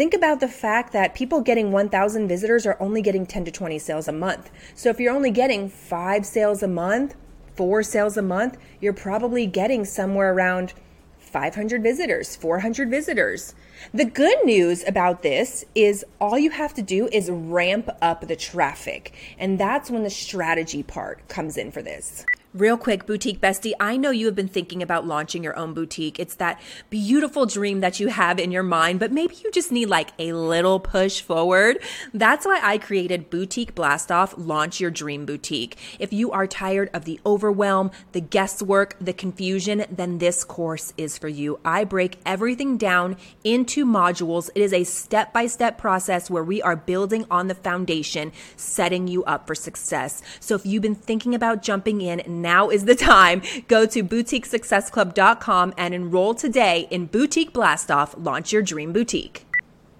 think 0.00 0.14
about 0.14 0.40
the 0.40 0.48
fact 0.48 0.94
that 0.94 1.14
people 1.14 1.42
getting 1.42 1.72
1,000 1.72 2.26
visitors 2.26 2.64
are 2.64 2.74
only 2.80 3.02
getting 3.02 3.26
10 3.26 3.44
to 3.44 3.50
20 3.50 3.78
sales 3.78 4.08
a 4.08 4.12
month. 4.12 4.50
So 4.74 4.88
if 4.88 4.98
you're 4.98 5.12
only 5.12 5.30
getting 5.30 5.68
five 5.68 6.24
sales 6.24 6.62
a 6.62 6.68
month, 6.68 7.14
four 7.54 7.82
sales 7.82 8.16
a 8.16 8.22
month, 8.22 8.56
you're 8.80 8.94
probably 8.94 9.44
getting 9.44 9.84
somewhere 9.84 10.32
around 10.32 10.72
500 11.18 11.82
visitors, 11.82 12.34
400 12.34 12.88
visitors. 12.88 13.54
The 13.92 14.06
good 14.06 14.38
news 14.42 14.82
about 14.88 15.22
this 15.22 15.66
is 15.74 16.02
all 16.18 16.38
you 16.38 16.48
have 16.48 16.72
to 16.74 16.82
do 16.82 17.06
is 17.12 17.28
ramp 17.28 17.90
up 18.00 18.26
the 18.26 18.36
traffic. 18.36 19.12
And 19.38 19.60
that's 19.60 19.90
when 19.90 20.02
the 20.02 20.08
strategy 20.08 20.82
part 20.82 21.28
comes 21.28 21.58
in 21.58 21.72
for 21.72 21.82
this. 21.82 22.24
Real 22.52 22.76
quick, 22.76 23.06
boutique 23.06 23.40
bestie, 23.40 23.74
I 23.78 23.96
know 23.96 24.10
you 24.10 24.26
have 24.26 24.34
been 24.34 24.48
thinking 24.48 24.82
about 24.82 25.06
launching 25.06 25.44
your 25.44 25.56
own 25.56 25.72
boutique. 25.72 26.18
It's 26.18 26.34
that 26.34 26.60
beautiful 26.90 27.46
dream 27.46 27.78
that 27.78 28.00
you 28.00 28.08
have 28.08 28.40
in 28.40 28.50
your 28.50 28.64
mind, 28.64 28.98
but 28.98 29.12
maybe 29.12 29.36
you 29.44 29.52
just 29.52 29.70
need 29.70 29.86
like 29.86 30.08
a 30.18 30.32
little 30.32 30.80
push 30.80 31.20
forward. 31.20 31.78
That's 32.12 32.44
why 32.44 32.58
I 32.60 32.78
created 32.78 33.30
Boutique 33.30 33.76
Blast 33.76 34.10
Off 34.10 34.34
Launch 34.36 34.80
Your 34.80 34.90
Dream 34.90 35.26
Boutique. 35.26 35.78
If 36.00 36.12
you 36.12 36.32
are 36.32 36.48
tired 36.48 36.90
of 36.92 37.04
the 37.04 37.20
overwhelm, 37.24 37.92
the 38.10 38.20
guesswork, 38.20 38.96
the 39.00 39.12
confusion, 39.12 39.84
then 39.88 40.18
this 40.18 40.42
course 40.42 40.92
is 40.96 41.16
for 41.16 41.28
you. 41.28 41.60
I 41.64 41.84
break 41.84 42.18
everything 42.26 42.76
down 42.76 43.16
into 43.44 43.86
modules. 43.86 44.50
It 44.56 44.62
is 44.62 44.72
a 44.72 44.82
step 44.82 45.32
by 45.32 45.46
step 45.46 45.78
process 45.78 46.28
where 46.28 46.42
we 46.42 46.60
are 46.60 46.74
building 46.74 47.26
on 47.30 47.46
the 47.46 47.54
foundation, 47.54 48.32
setting 48.56 49.06
you 49.06 49.22
up 49.22 49.46
for 49.46 49.54
success. 49.54 50.20
So 50.40 50.56
if 50.56 50.66
you've 50.66 50.82
been 50.82 50.96
thinking 50.96 51.32
about 51.32 51.62
jumping 51.62 52.00
in, 52.00 52.39
now 52.40 52.68
is 52.70 52.84
the 52.84 52.94
time. 52.94 53.42
Go 53.68 53.86
to 53.86 54.02
boutiquesuccessclub.com 54.02 55.74
and 55.76 55.94
enroll 55.94 56.34
today 56.34 56.88
in 56.90 57.06
Boutique 57.06 57.52
Blastoff. 57.52 58.14
Launch 58.16 58.52
your 58.52 58.62
dream 58.62 58.92
boutique. 58.92 59.46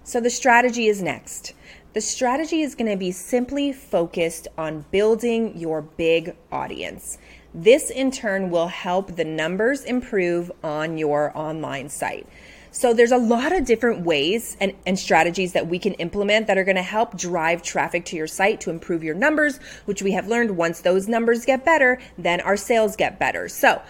So 0.03 0.19
the 0.19 0.29
strategy 0.29 0.87
is 0.87 1.01
next. 1.01 1.53
The 1.93 2.01
strategy 2.01 2.61
is 2.61 2.73
going 2.73 2.89
to 2.89 2.97
be 2.97 3.11
simply 3.11 3.73
focused 3.73 4.47
on 4.57 4.85
building 4.91 5.57
your 5.57 5.81
big 5.81 6.35
audience. 6.51 7.17
This 7.53 7.89
in 7.89 8.11
turn 8.11 8.49
will 8.49 8.69
help 8.69 9.15
the 9.15 9.25
numbers 9.25 9.83
improve 9.83 10.51
on 10.63 10.97
your 10.97 11.37
online 11.37 11.89
site. 11.89 12.25
So 12.73 12.93
there's 12.93 13.11
a 13.11 13.17
lot 13.17 13.51
of 13.51 13.65
different 13.65 14.05
ways 14.05 14.55
and, 14.61 14.73
and 14.85 14.97
strategies 14.97 15.51
that 15.53 15.67
we 15.67 15.77
can 15.77 15.93
implement 15.95 16.47
that 16.47 16.57
are 16.57 16.63
going 16.63 16.77
to 16.77 16.81
help 16.81 17.17
drive 17.17 17.61
traffic 17.61 18.05
to 18.05 18.15
your 18.15 18.27
site 18.27 18.61
to 18.61 18.69
improve 18.69 19.03
your 19.03 19.13
numbers, 19.13 19.57
which 19.83 20.01
we 20.01 20.13
have 20.13 20.27
learned 20.27 20.55
once 20.55 20.79
those 20.79 21.09
numbers 21.09 21.43
get 21.43 21.65
better, 21.65 21.99
then 22.17 22.39
our 22.39 22.55
sales 22.55 22.95
get 22.95 23.19
better. 23.19 23.49
So 23.49 23.81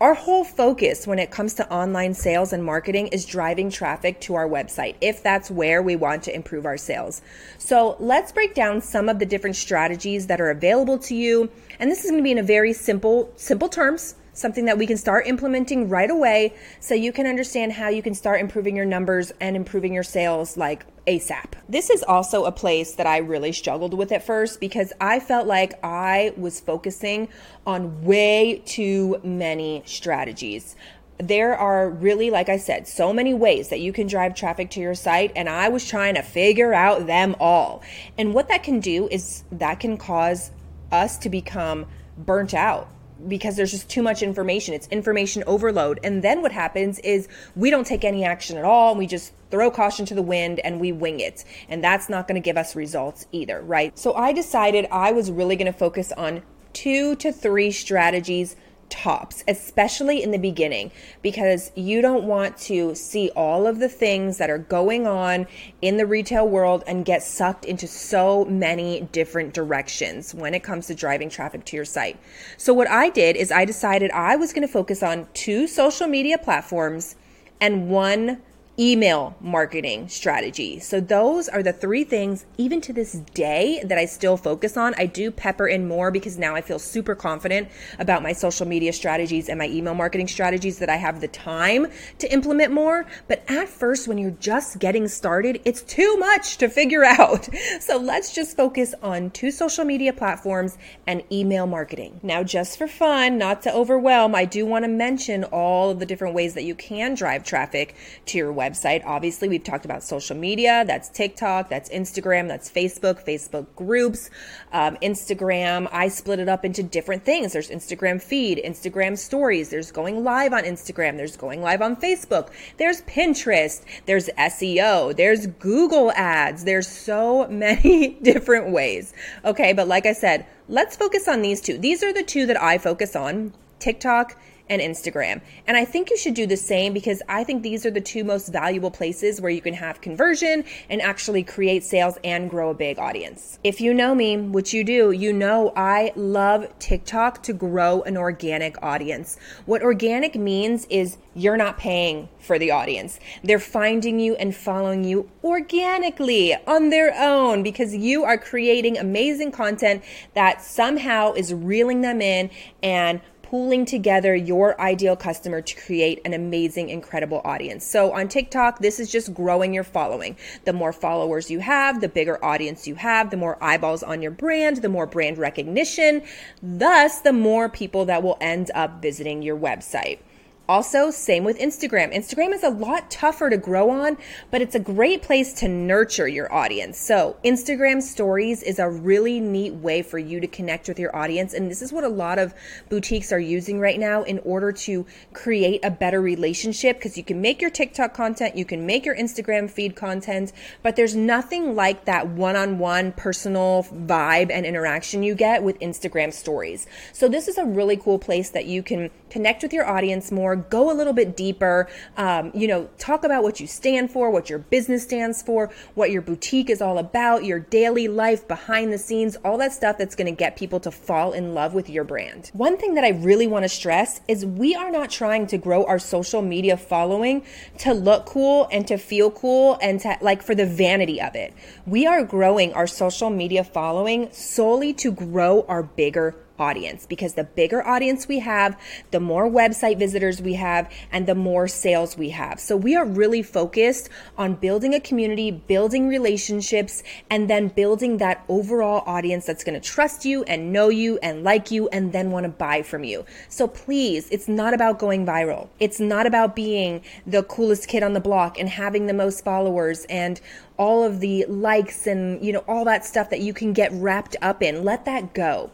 our 0.00 0.14
whole 0.14 0.42
focus 0.42 1.06
when 1.06 1.20
it 1.20 1.30
comes 1.30 1.54
to 1.54 1.72
online 1.72 2.12
sales 2.12 2.52
and 2.52 2.64
marketing 2.64 3.06
is 3.06 3.24
driving 3.24 3.70
traffic 3.70 4.20
to 4.22 4.34
our 4.34 4.48
website 4.48 4.96
if 5.00 5.22
that's 5.22 5.48
where 5.48 5.80
we 5.80 5.94
want 5.94 6.24
to 6.24 6.34
improve 6.34 6.66
our 6.66 6.76
sales. 6.76 7.22
So 7.58 7.96
let's 8.00 8.32
break 8.32 8.54
down 8.54 8.80
some 8.80 9.08
of 9.08 9.20
the 9.20 9.26
different 9.26 9.54
strategies 9.54 10.26
that 10.26 10.40
are 10.40 10.50
available 10.50 10.98
to 10.98 11.14
you. 11.14 11.50
And 11.78 11.88
this 11.88 12.04
is 12.04 12.10
going 12.10 12.20
to 12.20 12.24
be 12.24 12.32
in 12.32 12.38
a 12.38 12.42
very 12.42 12.72
simple, 12.72 13.32
simple 13.36 13.68
terms 13.68 14.16
something 14.34 14.66
that 14.66 14.76
we 14.76 14.86
can 14.86 14.96
start 14.96 15.26
implementing 15.26 15.88
right 15.88 16.10
away 16.10 16.54
so 16.80 16.94
you 16.94 17.12
can 17.12 17.26
understand 17.26 17.72
how 17.72 17.88
you 17.88 18.02
can 18.02 18.14
start 18.14 18.40
improving 18.40 18.76
your 18.76 18.84
numbers 18.84 19.32
and 19.40 19.56
improving 19.56 19.94
your 19.94 20.02
sales 20.02 20.56
like 20.56 20.84
ASAP. 21.06 21.52
This 21.68 21.88
is 21.88 22.02
also 22.02 22.44
a 22.44 22.52
place 22.52 22.94
that 22.96 23.06
I 23.06 23.18
really 23.18 23.52
struggled 23.52 23.94
with 23.94 24.12
at 24.12 24.24
first 24.24 24.60
because 24.60 24.92
I 25.00 25.20
felt 25.20 25.46
like 25.46 25.82
I 25.82 26.34
was 26.36 26.60
focusing 26.60 27.28
on 27.66 28.04
way 28.04 28.62
too 28.66 29.20
many 29.22 29.82
strategies 29.86 30.76
there 31.18 31.56
are 31.56 31.88
really, 31.88 32.30
like 32.30 32.48
I 32.48 32.56
said, 32.56 32.88
so 32.88 33.12
many 33.12 33.34
ways 33.34 33.68
that 33.68 33.80
you 33.80 33.92
can 33.92 34.06
drive 34.06 34.34
traffic 34.34 34.70
to 34.70 34.80
your 34.80 34.94
site, 34.94 35.30
and 35.36 35.48
I 35.48 35.68
was 35.68 35.88
trying 35.88 36.16
to 36.16 36.22
figure 36.22 36.74
out 36.74 37.06
them 37.06 37.36
all. 37.38 37.82
And 38.18 38.34
what 38.34 38.48
that 38.48 38.62
can 38.62 38.80
do 38.80 39.08
is 39.08 39.44
that 39.52 39.80
can 39.80 39.96
cause 39.96 40.50
us 40.90 41.16
to 41.18 41.30
become 41.30 41.86
burnt 42.16 42.52
out 42.52 42.88
because 43.28 43.56
there's 43.56 43.70
just 43.70 43.88
too 43.88 44.02
much 44.02 44.22
information. 44.22 44.74
It's 44.74 44.88
information 44.88 45.44
overload. 45.46 46.00
And 46.02 46.22
then 46.22 46.42
what 46.42 46.52
happens 46.52 46.98
is 47.00 47.28
we 47.54 47.70
don't 47.70 47.86
take 47.86 48.04
any 48.04 48.24
action 48.24 48.56
at 48.56 48.64
all. 48.64 48.90
and 48.90 48.98
We 48.98 49.06
just 49.06 49.32
throw 49.50 49.70
caution 49.70 50.04
to 50.06 50.14
the 50.14 50.22
wind 50.22 50.60
and 50.60 50.80
we 50.80 50.92
wing 50.92 51.20
it. 51.20 51.44
And 51.68 51.82
that's 51.82 52.08
not 52.08 52.26
going 52.26 52.40
to 52.40 52.44
give 52.44 52.56
us 52.56 52.74
results 52.74 53.26
either, 53.32 53.60
right? 53.62 53.96
So 53.98 54.14
I 54.14 54.32
decided 54.32 54.86
I 54.90 55.12
was 55.12 55.30
really 55.30 55.56
going 55.56 55.72
to 55.72 55.78
focus 55.78 56.12
on 56.12 56.42
two 56.72 57.14
to 57.16 57.32
three 57.32 57.70
strategies 57.70 58.56
tops, 58.94 59.42
especially 59.48 60.22
in 60.22 60.30
the 60.30 60.38
beginning, 60.38 60.92
because 61.20 61.72
you 61.74 62.00
don't 62.00 62.24
want 62.24 62.56
to 62.56 62.94
see 62.94 63.28
all 63.34 63.66
of 63.66 63.80
the 63.80 63.88
things 63.88 64.38
that 64.38 64.48
are 64.48 64.58
going 64.58 65.04
on 65.04 65.48
in 65.82 65.96
the 65.96 66.06
retail 66.06 66.48
world 66.48 66.84
and 66.86 67.04
get 67.04 67.20
sucked 67.20 67.64
into 67.64 67.88
so 67.88 68.44
many 68.44 69.00
different 69.10 69.52
directions 69.52 70.32
when 70.32 70.54
it 70.54 70.62
comes 70.62 70.86
to 70.86 70.94
driving 70.94 71.28
traffic 71.28 71.64
to 71.64 71.74
your 71.74 71.84
site. 71.84 72.16
So, 72.56 72.72
what 72.72 72.88
I 72.88 73.10
did 73.10 73.34
is 73.34 73.50
I 73.50 73.64
decided 73.64 74.12
I 74.12 74.36
was 74.36 74.52
going 74.52 74.66
to 74.66 74.72
focus 74.72 75.02
on 75.02 75.26
two 75.34 75.66
social 75.66 76.06
media 76.06 76.38
platforms 76.38 77.16
and 77.60 77.88
one 77.88 78.42
email 78.78 79.36
marketing 79.40 80.08
strategy. 80.08 80.80
So 80.80 81.00
those 81.00 81.48
are 81.48 81.62
the 81.62 81.72
three 81.72 82.02
things 82.02 82.44
even 82.58 82.80
to 82.82 82.92
this 82.92 83.12
day 83.32 83.80
that 83.84 83.98
I 83.98 84.06
still 84.06 84.36
focus 84.36 84.76
on. 84.76 84.94
I 84.98 85.06
do 85.06 85.30
pepper 85.30 85.68
in 85.68 85.86
more 85.86 86.10
because 86.10 86.38
now 86.38 86.56
I 86.56 86.60
feel 86.60 86.80
super 86.80 87.14
confident 87.14 87.68
about 88.00 88.22
my 88.22 88.32
social 88.32 88.66
media 88.66 88.92
strategies 88.92 89.48
and 89.48 89.58
my 89.58 89.68
email 89.68 89.94
marketing 89.94 90.26
strategies 90.26 90.80
that 90.80 90.90
I 90.90 90.96
have 90.96 91.20
the 91.20 91.28
time 91.28 91.86
to 92.18 92.32
implement 92.32 92.72
more. 92.72 93.06
But 93.28 93.44
at 93.48 93.68
first 93.68 94.08
when 94.08 94.18
you're 94.18 94.32
just 94.32 94.80
getting 94.80 95.06
started, 95.06 95.60
it's 95.64 95.82
too 95.82 96.16
much 96.16 96.58
to 96.58 96.68
figure 96.68 97.04
out. 97.04 97.48
So 97.78 97.96
let's 97.96 98.34
just 98.34 98.56
focus 98.56 98.92
on 99.02 99.30
two 99.30 99.52
social 99.52 99.84
media 99.84 100.12
platforms 100.12 100.78
and 101.06 101.22
email 101.30 101.68
marketing. 101.68 102.18
Now 102.24 102.42
just 102.42 102.76
for 102.76 102.88
fun, 102.88 103.38
not 103.38 103.62
to 103.62 103.72
overwhelm, 103.72 104.34
I 104.34 104.46
do 104.46 104.66
want 104.66 104.84
to 104.84 104.88
mention 104.88 105.44
all 105.44 105.90
of 105.90 106.00
the 106.00 106.06
different 106.06 106.34
ways 106.34 106.54
that 106.54 106.64
you 106.64 106.74
can 106.74 107.14
drive 107.14 107.44
traffic 107.44 107.94
to 108.26 108.38
your 108.38 108.52
website 108.52 108.63
website. 108.64 109.02
Obviously, 109.04 109.48
we've 109.48 109.64
talked 109.64 109.84
about 109.84 110.02
social 110.02 110.36
media. 110.36 110.84
That's 110.86 111.08
TikTok, 111.08 111.68
that's 111.68 111.88
Instagram, 111.90 112.48
that's 112.48 112.70
Facebook, 112.70 113.24
Facebook 113.24 113.66
groups, 113.76 114.30
um, 114.72 114.96
Instagram. 115.02 115.88
I 115.92 116.08
split 116.08 116.38
it 116.38 116.48
up 116.48 116.64
into 116.64 116.82
different 116.82 117.24
things. 117.24 117.52
There's 117.52 117.70
Instagram 117.70 118.22
feed, 118.22 118.60
Instagram 118.64 119.18
stories. 119.18 119.70
There's 119.70 119.92
going 119.92 120.24
live 120.24 120.52
on 120.52 120.64
Instagram. 120.64 121.16
There's 121.16 121.36
going 121.36 121.60
live 121.62 121.82
on 121.82 121.96
Facebook. 121.96 122.50
There's 122.76 123.02
Pinterest. 123.02 123.82
There's 124.06 124.28
SEO. 124.38 125.16
There's 125.16 125.46
Google 125.46 126.12
ads. 126.12 126.64
There's 126.64 126.88
so 126.88 127.46
many 127.50 128.18
different 128.22 128.70
ways. 128.70 129.12
Okay. 129.44 129.72
But 129.72 129.88
like 129.88 130.06
I 130.06 130.12
said, 130.12 130.46
let's 130.68 130.96
focus 130.96 131.28
on 131.28 131.42
these 131.42 131.60
two. 131.60 131.78
These 131.78 132.02
are 132.02 132.12
the 132.12 132.22
two 132.22 132.46
that 132.46 132.60
I 132.60 132.78
focus 132.78 133.14
on 133.14 133.52
TikTok 133.78 134.36
and 134.68 134.80
Instagram. 134.80 135.40
And 135.66 135.76
I 135.76 135.84
think 135.84 136.10
you 136.10 136.16
should 136.16 136.34
do 136.34 136.46
the 136.46 136.56
same 136.56 136.92
because 136.92 137.22
I 137.28 137.44
think 137.44 137.62
these 137.62 137.84
are 137.84 137.90
the 137.90 138.00
two 138.00 138.24
most 138.24 138.48
valuable 138.48 138.90
places 138.90 139.40
where 139.40 139.50
you 139.50 139.60
can 139.60 139.74
have 139.74 140.00
conversion 140.00 140.64
and 140.88 141.02
actually 141.02 141.42
create 141.42 141.84
sales 141.84 142.18
and 142.24 142.48
grow 142.48 142.70
a 142.70 142.74
big 142.74 142.98
audience. 142.98 143.58
If 143.62 143.80
you 143.80 143.92
know 143.92 144.14
me, 144.14 144.36
which 144.36 144.72
you 144.72 144.84
do, 144.84 145.10
you 145.10 145.32
know 145.32 145.72
I 145.76 146.12
love 146.16 146.66
TikTok 146.78 147.42
to 147.44 147.52
grow 147.52 148.02
an 148.02 148.16
organic 148.16 148.82
audience. 148.82 149.38
What 149.66 149.82
organic 149.82 150.34
means 150.34 150.86
is 150.86 151.18
you're 151.34 151.56
not 151.56 151.78
paying 151.78 152.28
for 152.38 152.58
the 152.58 152.70
audience. 152.70 153.18
They're 153.42 153.58
finding 153.58 154.20
you 154.20 154.34
and 154.36 154.54
following 154.54 155.04
you 155.04 155.28
organically 155.42 156.54
on 156.66 156.90
their 156.90 157.14
own 157.18 157.62
because 157.62 157.94
you 157.94 158.24
are 158.24 158.38
creating 158.38 158.98
amazing 158.98 159.52
content 159.52 160.02
that 160.34 160.62
somehow 160.62 161.32
is 161.32 161.52
reeling 161.52 162.02
them 162.02 162.22
in 162.22 162.50
and 162.82 163.20
pooling 163.54 163.84
together 163.84 164.34
your 164.34 164.80
ideal 164.80 165.14
customer 165.14 165.62
to 165.62 165.76
create 165.76 166.20
an 166.24 166.34
amazing, 166.34 166.88
incredible 166.88 167.40
audience. 167.44 167.86
So 167.86 168.12
on 168.12 168.26
TikTok, 168.26 168.80
this 168.80 168.98
is 168.98 169.12
just 169.12 169.32
growing 169.32 169.72
your 169.72 169.84
following. 169.84 170.36
The 170.64 170.72
more 170.72 170.92
followers 170.92 171.52
you 171.52 171.60
have, 171.60 172.00
the 172.00 172.08
bigger 172.08 172.44
audience 172.44 172.88
you 172.88 172.96
have, 172.96 173.30
the 173.30 173.36
more 173.36 173.56
eyeballs 173.62 174.02
on 174.02 174.22
your 174.22 174.32
brand, 174.32 174.78
the 174.78 174.88
more 174.88 175.06
brand 175.06 175.38
recognition, 175.38 176.24
thus, 176.64 177.20
the 177.20 177.32
more 177.32 177.68
people 177.68 178.04
that 178.06 178.24
will 178.24 178.38
end 178.40 178.72
up 178.74 179.00
visiting 179.00 179.40
your 179.40 179.56
website. 179.56 180.18
Also, 180.66 181.10
same 181.10 181.44
with 181.44 181.58
Instagram. 181.58 182.14
Instagram 182.14 182.54
is 182.54 182.62
a 182.62 182.70
lot 182.70 183.10
tougher 183.10 183.50
to 183.50 183.58
grow 183.58 183.90
on, 183.90 184.16
but 184.50 184.62
it's 184.62 184.74
a 184.74 184.80
great 184.80 185.20
place 185.20 185.52
to 185.52 185.68
nurture 185.68 186.26
your 186.26 186.50
audience. 186.50 186.96
So, 186.98 187.36
Instagram 187.44 188.00
stories 188.00 188.62
is 188.62 188.78
a 188.78 188.88
really 188.88 189.40
neat 189.40 189.74
way 189.74 190.00
for 190.00 190.18
you 190.18 190.40
to 190.40 190.46
connect 190.46 190.88
with 190.88 190.98
your 190.98 191.14
audience. 191.14 191.52
And 191.52 191.70
this 191.70 191.82
is 191.82 191.92
what 191.92 192.02
a 192.02 192.08
lot 192.08 192.38
of 192.38 192.54
boutiques 192.88 193.30
are 193.30 193.38
using 193.38 193.78
right 193.78 194.00
now 194.00 194.22
in 194.22 194.38
order 194.38 194.72
to 194.72 195.04
create 195.34 195.84
a 195.84 195.90
better 195.90 196.22
relationship 196.22 196.96
because 196.96 197.18
you 197.18 197.24
can 197.24 197.42
make 197.42 197.60
your 197.60 197.70
TikTok 197.70 198.14
content, 198.14 198.56
you 198.56 198.64
can 198.64 198.86
make 198.86 199.04
your 199.04 199.16
Instagram 199.16 199.68
feed 199.68 199.94
content, 199.94 200.50
but 200.82 200.96
there's 200.96 201.14
nothing 201.14 201.74
like 201.74 202.06
that 202.06 202.26
one 202.26 202.56
on 202.56 202.78
one 202.78 203.12
personal 203.12 203.86
vibe 203.92 204.50
and 204.50 204.64
interaction 204.64 205.22
you 205.22 205.34
get 205.34 205.62
with 205.62 205.78
Instagram 205.80 206.32
stories. 206.32 206.86
So, 207.12 207.28
this 207.28 207.48
is 207.48 207.58
a 207.58 207.66
really 207.66 207.98
cool 207.98 208.18
place 208.18 208.48
that 208.48 208.64
you 208.64 208.82
can 208.82 209.10
connect 209.28 209.62
with 209.62 209.74
your 209.74 209.86
audience 209.86 210.32
more 210.32 210.53
more, 210.54 210.64
go 210.70 210.90
a 210.90 210.94
little 210.94 211.12
bit 211.12 211.36
deeper, 211.36 211.88
um, 212.16 212.50
you 212.54 212.66
know, 212.66 212.88
talk 212.98 213.24
about 213.24 213.42
what 213.42 213.60
you 213.60 213.66
stand 213.66 214.10
for, 214.10 214.30
what 214.30 214.48
your 214.48 214.58
business 214.58 215.02
stands 215.02 215.42
for, 215.42 215.70
what 215.94 216.10
your 216.10 216.22
boutique 216.22 216.70
is 216.70 216.80
all 216.80 216.98
about, 216.98 217.44
your 217.44 217.58
daily 217.58 218.08
life 218.08 218.46
behind 218.48 218.92
the 218.92 218.98
scenes, 218.98 219.36
all 219.44 219.58
that 219.58 219.72
stuff 219.72 219.98
that's 219.98 220.14
going 220.14 220.26
to 220.26 220.36
get 220.36 220.56
people 220.56 220.80
to 220.80 220.90
fall 220.90 221.32
in 221.32 221.54
love 221.54 221.74
with 221.74 221.90
your 221.90 222.04
brand. 222.04 222.50
One 222.52 222.76
thing 222.76 222.94
that 222.94 223.04
I 223.04 223.10
really 223.10 223.46
want 223.46 223.64
to 223.64 223.68
stress 223.68 224.20
is 224.28 224.44
we 224.46 224.74
are 224.74 224.90
not 224.90 225.10
trying 225.10 225.46
to 225.48 225.58
grow 225.58 225.84
our 225.84 225.98
social 225.98 226.42
media 226.42 226.76
following 226.76 227.44
to 227.78 227.92
look 227.92 228.26
cool 228.26 228.68
and 228.70 228.86
to 228.88 228.96
feel 228.96 229.30
cool 229.30 229.78
and 229.80 230.00
to 230.00 230.16
like 230.20 230.42
for 230.42 230.54
the 230.54 230.66
vanity 230.66 231.20
of 231.20 231.34
it. 231.34 231.54
We 231.86 232.06
are 232.06 232.24
growing 232.24 232.72
our 232.72 232.86
social 232.86 233.30
media 233.30 233.64
following 233.64 234.30
solely 234.32 234.92
to 234.94 235.12
grow 235.12 235.64
our 235.68 235.82
bigger 235.82 236.34
audience 236.58 237.06
because 237.06 237.34
the 237.34 237.44
bigger 237.44 237.86
audience 237.86 238.28
we 238.28 238.38
have, 238.40 238.78
the 239.10 239.20
more 239.20 239.48
website 239.48 239.98
visitors 239.98 240.40
we 240.40 240.54
have, 240.54 240.90
and 241.12 241.26
the 241.26 241.34
more 241.34 241.68
sales 241.68 242.16
we 242.16 242.30
have. 242.30 242.60
So 242.60 242.76
we 242.76 242.94
are 242.94 243.04
really 243.04 243.42
focused 243.42 244.08
on 244.38 244.54
building 244.54 244.94
a 244.94 245.00
community, 245.00 245.50
building 245.50 246.08
relationships, 246.08 247.02
and 247.30 247.48
then 247.50 247.68
building 247.68 248.18
that 248.18 248.44
overall 248.48 249.02
audience 249.06 249.46
that's 249.46 249.64
going 249.64 249.80
to 249.80 249.86
trust 249.86 250.24
you 250.24 250.44
and 250.44 250.72
know 250.72 250.88
you 250.88 251.18
and 251.22 251.44
like 251.44 251.70
you 251.70 251.88
and 251.88 252.12
then 252.12 252.30
want 252.30 252.44
to 252.44 252.50
buy 252.50 252.82
from 252.82 253.04
you. 253.04 253.24
So 253.48 253.66
please, 253.66 254.28
it's 254.30 254.48
not 254.48 254.74
about 254.74 254.98
going 254.98 255.26
viral. 255.26 255.68
It's 255.80 256.00
not 256.00 256.26
about 256.26 256.54
being 256.54 257.02
the 257.26 257.42
coolest 257.42 257.88
kid 257.88 258.02
on 258.02 258.12
the 258.12 258.20
block 258.20 258.58
and 258.58 258.68
having 258.68 259.06
the 259.06 259.14
most 259.14 259.44
followers 259.44 260.04
and 260.08 260.40
all 260.76 261.04
of 261.04 261.20
the 261.20 261.44
likes 261.46 262.06
and, 262.06 262.44
you 262.44 262.52
know, 262.52 262.64
all 262.66 262.84
that 262.84 263.04
stuff 263.04 263.30
that 263.30 263.40
you 263.40 263.54
can 263.54 263.72
get 263.72 263.92
wrapped 263.92 264.36
up 264.42 264.62
in. 264.62 264.84
Let 264.84 265.04
that 265.04 265.34
go. 265.34 265.70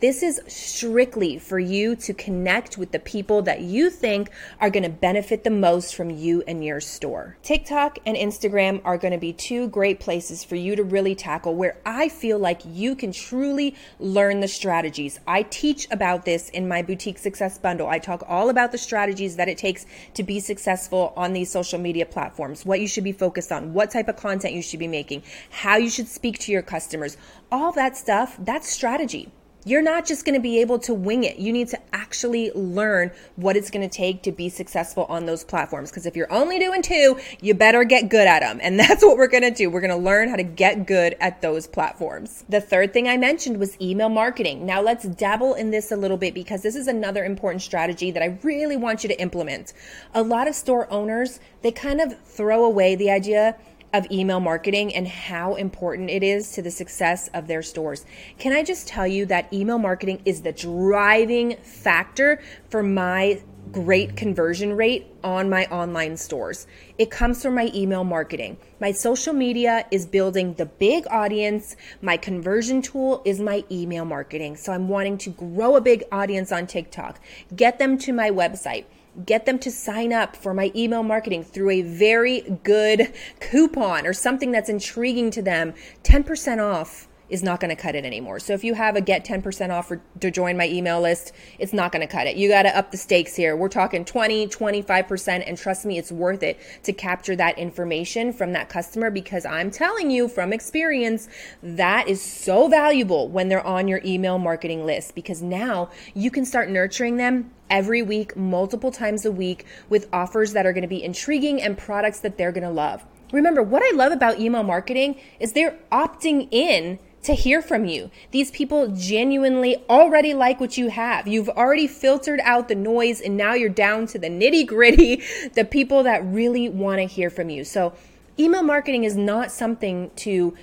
This 0.00 0.24
is 0.24 0.40
strictly 0.48 1.38
for 1.38 1.58
you 1.58 1.94
to 1.96 2.12
connect 2.12 2.76
with 2.76 2.90
the 2.90 2.98
people 2.98 3.42
that 3.42 3.60
you 3.60 3.90
think 3.90 4.28
are 4.60 4.68
going 4.68 4.82
to 4.82 4.88
benefit 4.88 5.44
the 5.44 5.50
most 5.50 5.94
from 5.94 6.10
you 6.10 6.42
and 6.48 6.64
your 6.64 6.80
store. 6.80 7.38
TikTok 7.42 8.00
and 8.04 8.16
Instagram 8.16 8.82
are 8.84 8.98
going 8.98 9.12
to 9.12 9.18
be 9.18 9.32
two 9.32 9.68
great 9.68 10.00
places 10.00 10.42
for 10.42 10.56
you 10.56 10.74
to 10.74 10.82
really 10.82 11.14
tackle 11.14 11.54
where 11.54 11.78
I 11.86 12.08
feel 12.08 12.38
like 12.40 12.62
you 12.66 12.96
can 12.96 13.12
truly 13.12 13.76
learn 14.00 14.40
the 14.40 14.48
strategies. 14.48 15.20
I 15.28 15.44
teach 15.44 15.86
about 15.92 16.24
this 16.24 16.48
in 16.50 16.66
my 16.66 16.82
boutique 16.82 17.18
success 17.18 17.56
bundle. 17.56 17.88
I 17.88 18.00
talk 18.00 18.24
all 18.28 18.50
about 18.50 18.72
the 18.72 18.78
strategies 18.78 19.36
that 19.36 19.48
it 19.48 19.58
takes 19.58 19.86
to 20.14 20.24
be 20.24 20.40
successful 20.40 21.12
on 21.16 21.32
these 21.32 21.52
social 21.52 21.78
media 21.78 22.04
platforms, 22.04 22.66
what 22.66 22.80
you 22.80 22.88
should 22.88 23.04
be 23.04 23.12
focused 23.12 23.52
on, 23.52 23.72
what 23.72 23.92
type 23.92 24.08
of 24.08 24.16
content 24.16 24.54
you 24.54 24.62
should 24.62 24.80
be 24.80 24.88
making, 24.88 25.22
how 25.50 25.76
you 25.76 25.88
should 25.88 26.08
speak 26.08 26.40
to 26.40 26.52
your 26.52 26.62
customers. 26.62 27.16
All 27.52 27.70
that 27.72 27.96
stuff, 27.96 28.36
that's 28.40 28.68
strategy. 28.68 29.30
You're 29.64 29.82
not 29.82 30.06
just 30.06 30.24
going 30.24 30.34
to 30.34 30.40
be 30.40 30.60
able 30.60 30.78
to 30.80 30.94
wing 30.94 31.24
it. 31.24 31.38
You 31.38 31.52
need 31.52 31.68
to 31.68 31.80
actually 31.92 32.50
learn 32.52 33.10
what 33.36 33.56
it's 33.56 33.70
going 33.70 33.88
to 33.88 33.94
take 33.94 34.22
to 34.22 34.32
be 34.32 34.48
successful 34.48 35.04
on 35.08 35.24
those 35.24 35.42
platforms. 35.42 35.90
Because 35.90 36.04
if 36.04 36.16
you're 36.16 36.32
only 36.32 36.58
doing 36.58 36.82
two, 36.82 37.18
you 37.40 37.54
better 37.54 37.82
get 37.84 38.10
good 38.10 38.26
at 38.26 38.40
them. 38.40 38.60
And 38.62 38.78
that's 38.84 39.02
what 39.02 39.16
we're 39.16 39.28
going 39.28 39.42
to 39.42 39.50
do. 39.50 39.70
We're 39.70 39.80
going 39.80 39.90
to 39.90 39.96
learn 39.96 40.28
how 40.28 40.36
to 40.36 40.42
get 40.42 40.86
good 40.86 41.16
at 41.20 41.40
those 41.40 41.66
platforms. 41.66 42.44
The 42.48 42.60
third 42.60 42.92
thing 42.92 43.08
I 43.08 43.16
mentioned 43.16 43.58
was 43.58 43.80
email 43.80 44.08
marketing. 44.08 44.66
Now 44.66 44.82
let's 44.82 45.04
dabble 45.04 45.54
in 45.54 45.70
this 45.70 45.90
a 45.90 45.96
little 45.96 46.18
bit 46.18 46.34
because 46.34 46.62
this 46.62 46.76
is 46.76 46.86
another 46.86 47.24
important 47.24 47.62
strategy 47.62 48.10
that 48.10 48.22
I 48.22 48.38
really 48.42 48.76
want 48.76 49.02
you 49.02 49.08
to 49.08 49.20
implement. 49.20 49.72
A 50.12 50.22
lot 50.22 50.46
of 50.46 50.54
store 50.54 50.90
owners, 50.92 51.40
they 51.62 51.72
kind 51.72 52.00
of 52.00 52.18
throw 52.24 52.64
away 52.64 52.94
the 52.96 53.10
idea 53.10 53.56
of 53.94 54.10
email 54.10 54.40
marketing 54.40 54.94
and 54.94 55.06
how 55.06 55.54
important 55.54 56.10
it 56.10 56.22
is 56.22 56.50
to 56.50 56.60
the 56.60 56.70
success 56.70 57.28
of 57.28 57.46
their 57.46 57.62
stores. 57.62 58.04
Can 58.38 58.52
I 58.52 58.64
just 58.64 58.88
tell 58.88 59.06
you 59.06 59.24
that 59.26 59.50
email 59.52 59.78
marketing 59.78 60.20
is 60.24 60.42
the 60.42 60.52
driving 60.52 61.56
factor 61.62 62.42
for 62.68 62.82
my 62.82 63.40
great 63.74 64.16
conversion 64.16 64.76
rate 64.76 65.04
on 65.24 65.50
my 65.50 65.66
online 65.66 66.16
stores. 66.16 66.68
It 66.96 67.10
comes 67.10 67.42
from 67.42 67.56
my 67.56 67.72
email 67.74 68.04
marketing. 68.04 68.56
My 68.80 68.92
social 68.92 69.32
media 69.32 69.84
is 69.90 70.06
building 70.06 70.54
the 70.54 70.66
big 70.66 71.08
audience. 71.10 71.74
My 72.00 72.16
conversion 72.16 72.82
tool 72.82 73.20
is 73.24 73.40
my 73.40 73.64
email 73.72 74.04
marketing. 74.04 74.58
So 74.58 74.72
I'm 74.72 74.88
wanting 74.88 75.18
to 75.18 75.30
grow 75.30 75.74
a 75.74 75.80
big 75.80 76.04
audience 76.12 76.52
on 76.52 76.68
TikTok, 76.68 77.18
get 77.56 77.80
them 77.80 77.98
to 77.98 78.12
my 78.12 78.30
website 78.30 78.84
get 79.26 79.46
them 79.46 79.60
to 79.60 79.70
sign 79.70 80.12
up 80.12 80.34
for 80.34 80.52
my 80.52 80.72
email 80.74 81.04
marketing 81.04 81.44
through 81.44 81.70
a 81.70 81.82
very 81.82 82.40
good 82.64 83.12
coupon 83.38 84.08
or 84.08 84.12
something 84.12 84.50
that's 84.50 84.68
intriguing 84.68 85.30
to 85.30 85.40
them 85.40 85.72
10% 86.02 86.58
off 86.60 87.06
is 87.28 87.42
not 87.42 87.60
going 87.60 87.74
to 87.74 87.80
cut 87.80 87.94
it 87.94 88.04
anymore. 88.04 88.38
So 88.38 88.52
if 88.52 88.64
you 88.64 88.74
have 88.74 88.96
a 88.96 89.00
get 89.00 89.24
10% 89.24 89.70
off 89.70 89.90
to 90.20 90.30
join 90.30 90.56
my 90.56 90.68
email 90.68 91.00
list, 91.00 91.32
it's 91.58 91.72
not 91.72 91.92
going 91.92 92.06
to 92.06 92.12
cut 92.12 92.26
it. 92.26 92.36
You 92.36 92.48
got 92.48 92.62
to 92.62 92.76
up 92.76 92.90
the 92.90 92.96
stakes 92.96 93.34
here. 93.34 93.56
We're 93.56 93.68
talking 93.68 94.04
20, 94.04 94.48
25%. 94.48 95.44
And 95.46 95.56
trust 95.56 95.86
me, 95.86 95.98
it's 95.98 96.12
worth 96.12 96.42
it 96.42 96.60
to 96.82 96.92
capture 96.92 97.34
that 97.36 97.58
information 97.58 98.32
from 98.32 98.52
that 98.52 98.68
customer 98.68 99.10
because 99.10 99.46
I'm 99.46 99.70
telling 99.70 100.10
you 100.10 100.28
from 100.28 100.52
experience, 100.52 101.28
that 101.62 102.08
is 102.08 102.20
so 102.20 102.68
valuable 102.68 103.28
when 103.28 103.48
they're 103.48 103.66
on 103.66 103.88
your 103.88 104.00
email 104.04 104.38
marketing 104.38 104.84
list 104.84 105.14
because 105.14 105.42
now 105.42 105.90
you 106.14 106.30
can 106.30 106.44
start 106.44 106.68
nurturing 106.68 107.16
them 107.16 107.50
every 107.70 108.02
week, 108.02 108.36
multiple 108.36 108.90
times 108.90 109.24
a 109.24 109.32
week 109.32 109.64
with 109.88 110.08
offers 110.12 110.52
that 110.52 110.66
are 110.66 110.72
going 110.72 110.82
to 110.82 110.88
be 110.88 111.02
intriguing 111.02 111.60
and 111.62 111.78
products 111.78 112.20
that 112.20 112.36
they're 112.36 112.52
going 112.52 112.64
to 112.64 112.70
love. 112.70 113.04
Remember, 113.32 113.62
what 113.62 113.82
I 113.82 113.96
love 113.96 114.12
about 114.12 114.38
email 114.38 114.62
marketing 114.62 115.18
is 115.40 115.54
they're 115.54 115.78
opting 115.90 116.48
in 116.52 116.98
to 117.24 117.34
hear 117.34 117.60
from 117.62 117.84
you. 117.84 118.10
These 118.30 118.50
people 118.50 118.88
genuinely 118.88 119.76
already 119.88 120.34
like 120.34 120.60
what 120.60 120.76
you 120.78 120.88
have. 120.88 121.26
You've 121.26 121.48
already 121.48 121.86
filtered 121.86 122.40
out 122.42 122.68
the 122.68 122.74
noise 122.74 123.20
and 123.20 123.36
now 123.36 123.54
you're 123.54 123.68
down 123.68 124.06
to 124.08 124.18
the 124.18 124.28
nitty 124.28 124.66
gritty, 124.66 125.22
the 125.54 125.64
people 125.64 126.02
that 126.04 126.24
really 126.24 126.68
want 126.68 126.98
to 126.98 127.06
hear 127.06 127.30
from 127.30 127.50
you. 127.50 127.64
So, 127.64 127.94
email 128.38 128.62
marketing 128.62 129.04
is 129.04 129.16
not 129.16 129.50
something 129.50 130.10
to 130.16 130.54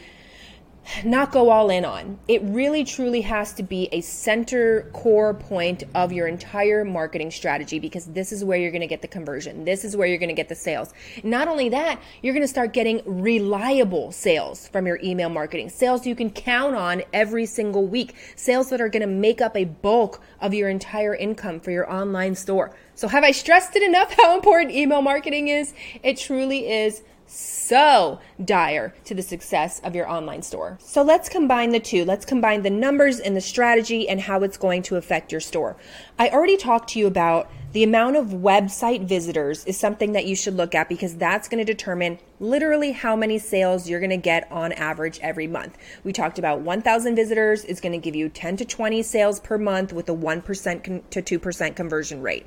not 1.06 1.32
go 1.32 1.50
all 1.50 1.70
in 1.70 1.86
on. 1.86 2.20
It 2.28 2.42
really 2.44 2.84
truly 2.84 3.22
has 3.22 3.54
to 3.54 3.64
be 3.64 3.88
a 3.92 4.02
center 4.02 4.90
core 4.94 5.34
point 5.34 5.84
of 5.96 6.12
your 6.12 6.28
entire 6.28 6.84
marketing 6.84 7.32
strategy 7.32 7.80
because 7.80 8.06
this 8.08 8.32
is 8.32 8.44
where 8.44 8.58
you're 8.58 8.72
going 8.72 8.82
to 8.82 8.88
get 8.88 9.02
the 9.02 9.08
conversion. 9.08 9.64
This 9.64 9.86
is 9.86 9.96
where 9.96 10.08
you're 10.08 10.18
going 10.18 10.30
to 10.30 10.36
get 10.36 10.50
the 10.50 10.56
sales. 10.56 10.94
Not 11.24 11.48
only 11.48 11.70
that, 11.70 12.02
you're 12.22 12.34
going 12.34 12.44
to 12.44 12.48
start 12.48 12.74
getting 12.74 13.02
reliable 13.06 14.12
sales 14.12 14.68
from 14.68 14.88
your 14.88 15.00
email 15.04 15.30
marketing. 15.30 15.70
Sales 15.70 16.06
you 16.06 16.16
can 16.16 16.30
count 16.30 16.76
on 16.76 17.04
every 17.14 17.46
single 17.46 17.86
week. 17.86 18.16
Sales 18.36 18.70
that 18.70 18.82
are 18.82 18.90
going 18.90 19.02
to 19.02 19.08
make 19.08 19.42
up 19.42 19.56
a 19.56 19.66
bulk 19.66 20.22
of 20.40 20.54
your 20.54 20.70
entire 20.70 21.16
income 21.16 21.60
for 21.60 21.72
your 21.72 21.92
online 21.92 22.36
store. 22.36 22.76
So 22.96 23.08
have 23.08 23.24
I 23.24 23.32
stressed 23.32 23.76
it 23.76 23.84
enough 23.84 24.14
how 24.14 24.36
important 24.36 24.72
email 24.76 25.02
marketing 25.02 25.48
is? 25.48 25.74
It 26.04 26.18
truly 26.18 26.70
is 26.70 27.04
so 27.32 28.20
dire 28.44 28.94
to 29.06 29.16
the 29.16 29.22
success 29.22 29.80
of 29.80 29.96
your 29.96 30.10
online 30.10 30.42
store. 30.42 30.78
So 30.82 31.02
let's 31.02 31.30
combine 31.30 31.70
the 31.70 31.80
two. 31.80 32.04
Let's 32.04 32.26
combine 32.26 32.64
the 32.64 32.70
numbers 32.70 33.20
and 33.22 33.36
the 33.36 33.42
strategy 33.42 34.10
and 34.10 34.20
how 34.20 34.44
it's 34.44 34.58
going 34.58 34.82
to 34.84 34.98
affect 34.98 35.32
your 35.32 35.40
store. 35.40 35.78
I 36.20 36.28
already 36.30 36.58
talked 36.58 36.90
to 36.90 37.00
you 37.00 37.08
about 37.08 37.50
the 37.72 37.84
amount 37.84 38.18
of 38.18 38.28
website 38.28 39.08
visitors 39.08 39.64
is 39.64 39.80
something 39.80 40.12
that 40.12 40.26
you 40.26 40.36
should 40.36 40.58
look 40.58 40.76
at 40.76 40.90
because 40.90 41.16
that's 41.16 41.48
going 41.48 41.66
to 41.66 41.74
determine 41.74 42.20
literally 42.42 42.92
how 42.92 43.16
many 43.16 43.40
sales 43.40 43.88
you're 43.88 44.02
going 44.02 44.10
to 44.10 44.18
get 44.18 44.52
on 44.52 44.74
average 44.74 45.18
every 45.22 45.48
month. 45.48 45.78
We 46.04 46.12
talked 46.12 46.38
about 46.38 46.60
1,000 46.60 47.16
visitors 47.16 47.64
is 47.64 47.80
going 47.80 47.94
to 47.94 47.98
give 47.98 48.16
you 48.16 48.28
10 48.28 48.58
to 48.58 48.66
20 48.66 49.02
sales 49.04 49.40
per 49.40 49.58
month 49.58 49.94
with 49.94 50.10
a 50.10 50.14
1% 50.14 51.10
to 51.10 51.22
2% 51.40 51.76
conversion 51.78 52.22
rate. 52.22 52.46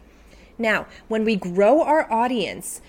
Now, 0.59 0.87
when 1.09 1.25
we 1.25 1.35
grow 1.37 1.83
our 1.83 2.11
audience, 2.13 2.81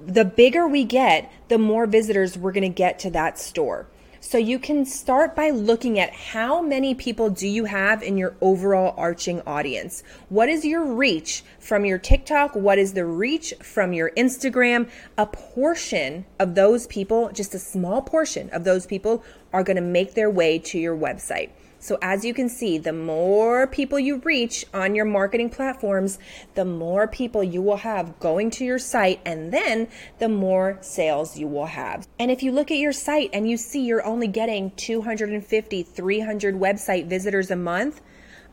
the 0.00 0.24
bigger 0.24 0.66
we 0.66 0.84
get, 0.84 1.30
the 1.48 1.58
more 1.58 1.86
visitors 1.86 2.36
we're 2.36 2.52
going 2.52 2.62
to 2.62 2.68
get 2.68 2.98
to 3.00 3.10
that 3.10 3.38
store. 3.38 3.86
So 4.20 4.38
you 4.38 4.58
can 4.58 4.84
start 4.84 5.36
by 5.36 5.50
looking 5.50 6.00
at 6.00 6.12
how 6.12 6.60
many 6.60 6.96
people 6.96 7.30
do 7.30 7.46
you 7.46 7.66
have 7.66 8.02
in 8.02 8.18
your 8.18 8.34
overall 8.40 8.92
arching 8.96 9.40
audience? 9.46 10.02
What 10.30 10.48
is 10.48 10.64
your 10.64 10.84
reach 10.84 11.44
from 11.60 11.84
your 11.84 11.98
TikTok? 11.98 12.56
What 12.56 12.76
is 12.76 12.94
the 12.94 13.04
reach 13.04 13.54
from 13.62 13.92
your 13.92 14.10
Instagram? 14.16 14.90
A 15.16 15.26
portion 15.26 16.24
of 16.40 16.56
those 16.56 16.88
people, 16.88 17.30
just 17.32 17.54
a 17.54 17.60
small 17.60 18.02
portion 18.02 18.50
of 18.50 18.64
those 18.64 18.84
people 18.84 19.22
are 19.52 19.62
going 19.62 19.76
to 19.76 19.80
make 19.80 20.14
their 20.14 20.30
way 20.30 20.58
to 20.58 20.78
your 20.78 20.96
website. 20.96 21.50
So, 21.78 21.98
as 22.02 22.24
you 22.24 22.32
can 22.32 22.48
see, 22.48 22.78
the 22.78 22.92
more 22.92 23.66
people 23.66 23.98
you 23.98 24.16
reach 24.18 24.64
on 24.72 24.94
your 24.94 25.04
marketing 25.04 25.50
platforms, 25.50 26.18
the 26.54 26.64
more 26.64 27.06
people 27.06 27.44
you 27.44 27.62
will 27.62 27.78
have 27.78 28.18
going 28.18 28.50
to 28.52 28.64
your 28.64 28.78
site, 28.78 29.20
and 29.24 29.52
then 29.52 29.88
the 30.18 30.28
more 30.28 30.78
sales 30.80 31.38
you 31.38 31.46
will 31.46 31.66
have. 31.66 32.06
And 32.18 32.30
if 32.30 32.42
you 32.42 32.52
look 32.52 32.70
at 32.70 32.78
your 32.78 32.92
site 32.92 33.30
and 33.32 33.48
you 33.48 33.56
see 33.56 33.84
you're 33.84 34.04
only 34.04 34.28
getting 34.28 34.70
250, 34.72 35.82
300 35.82 36.54
website 36.54 37.06
visitors 37.06 37.50
a 37.50 37.56
month, 37.56 38.00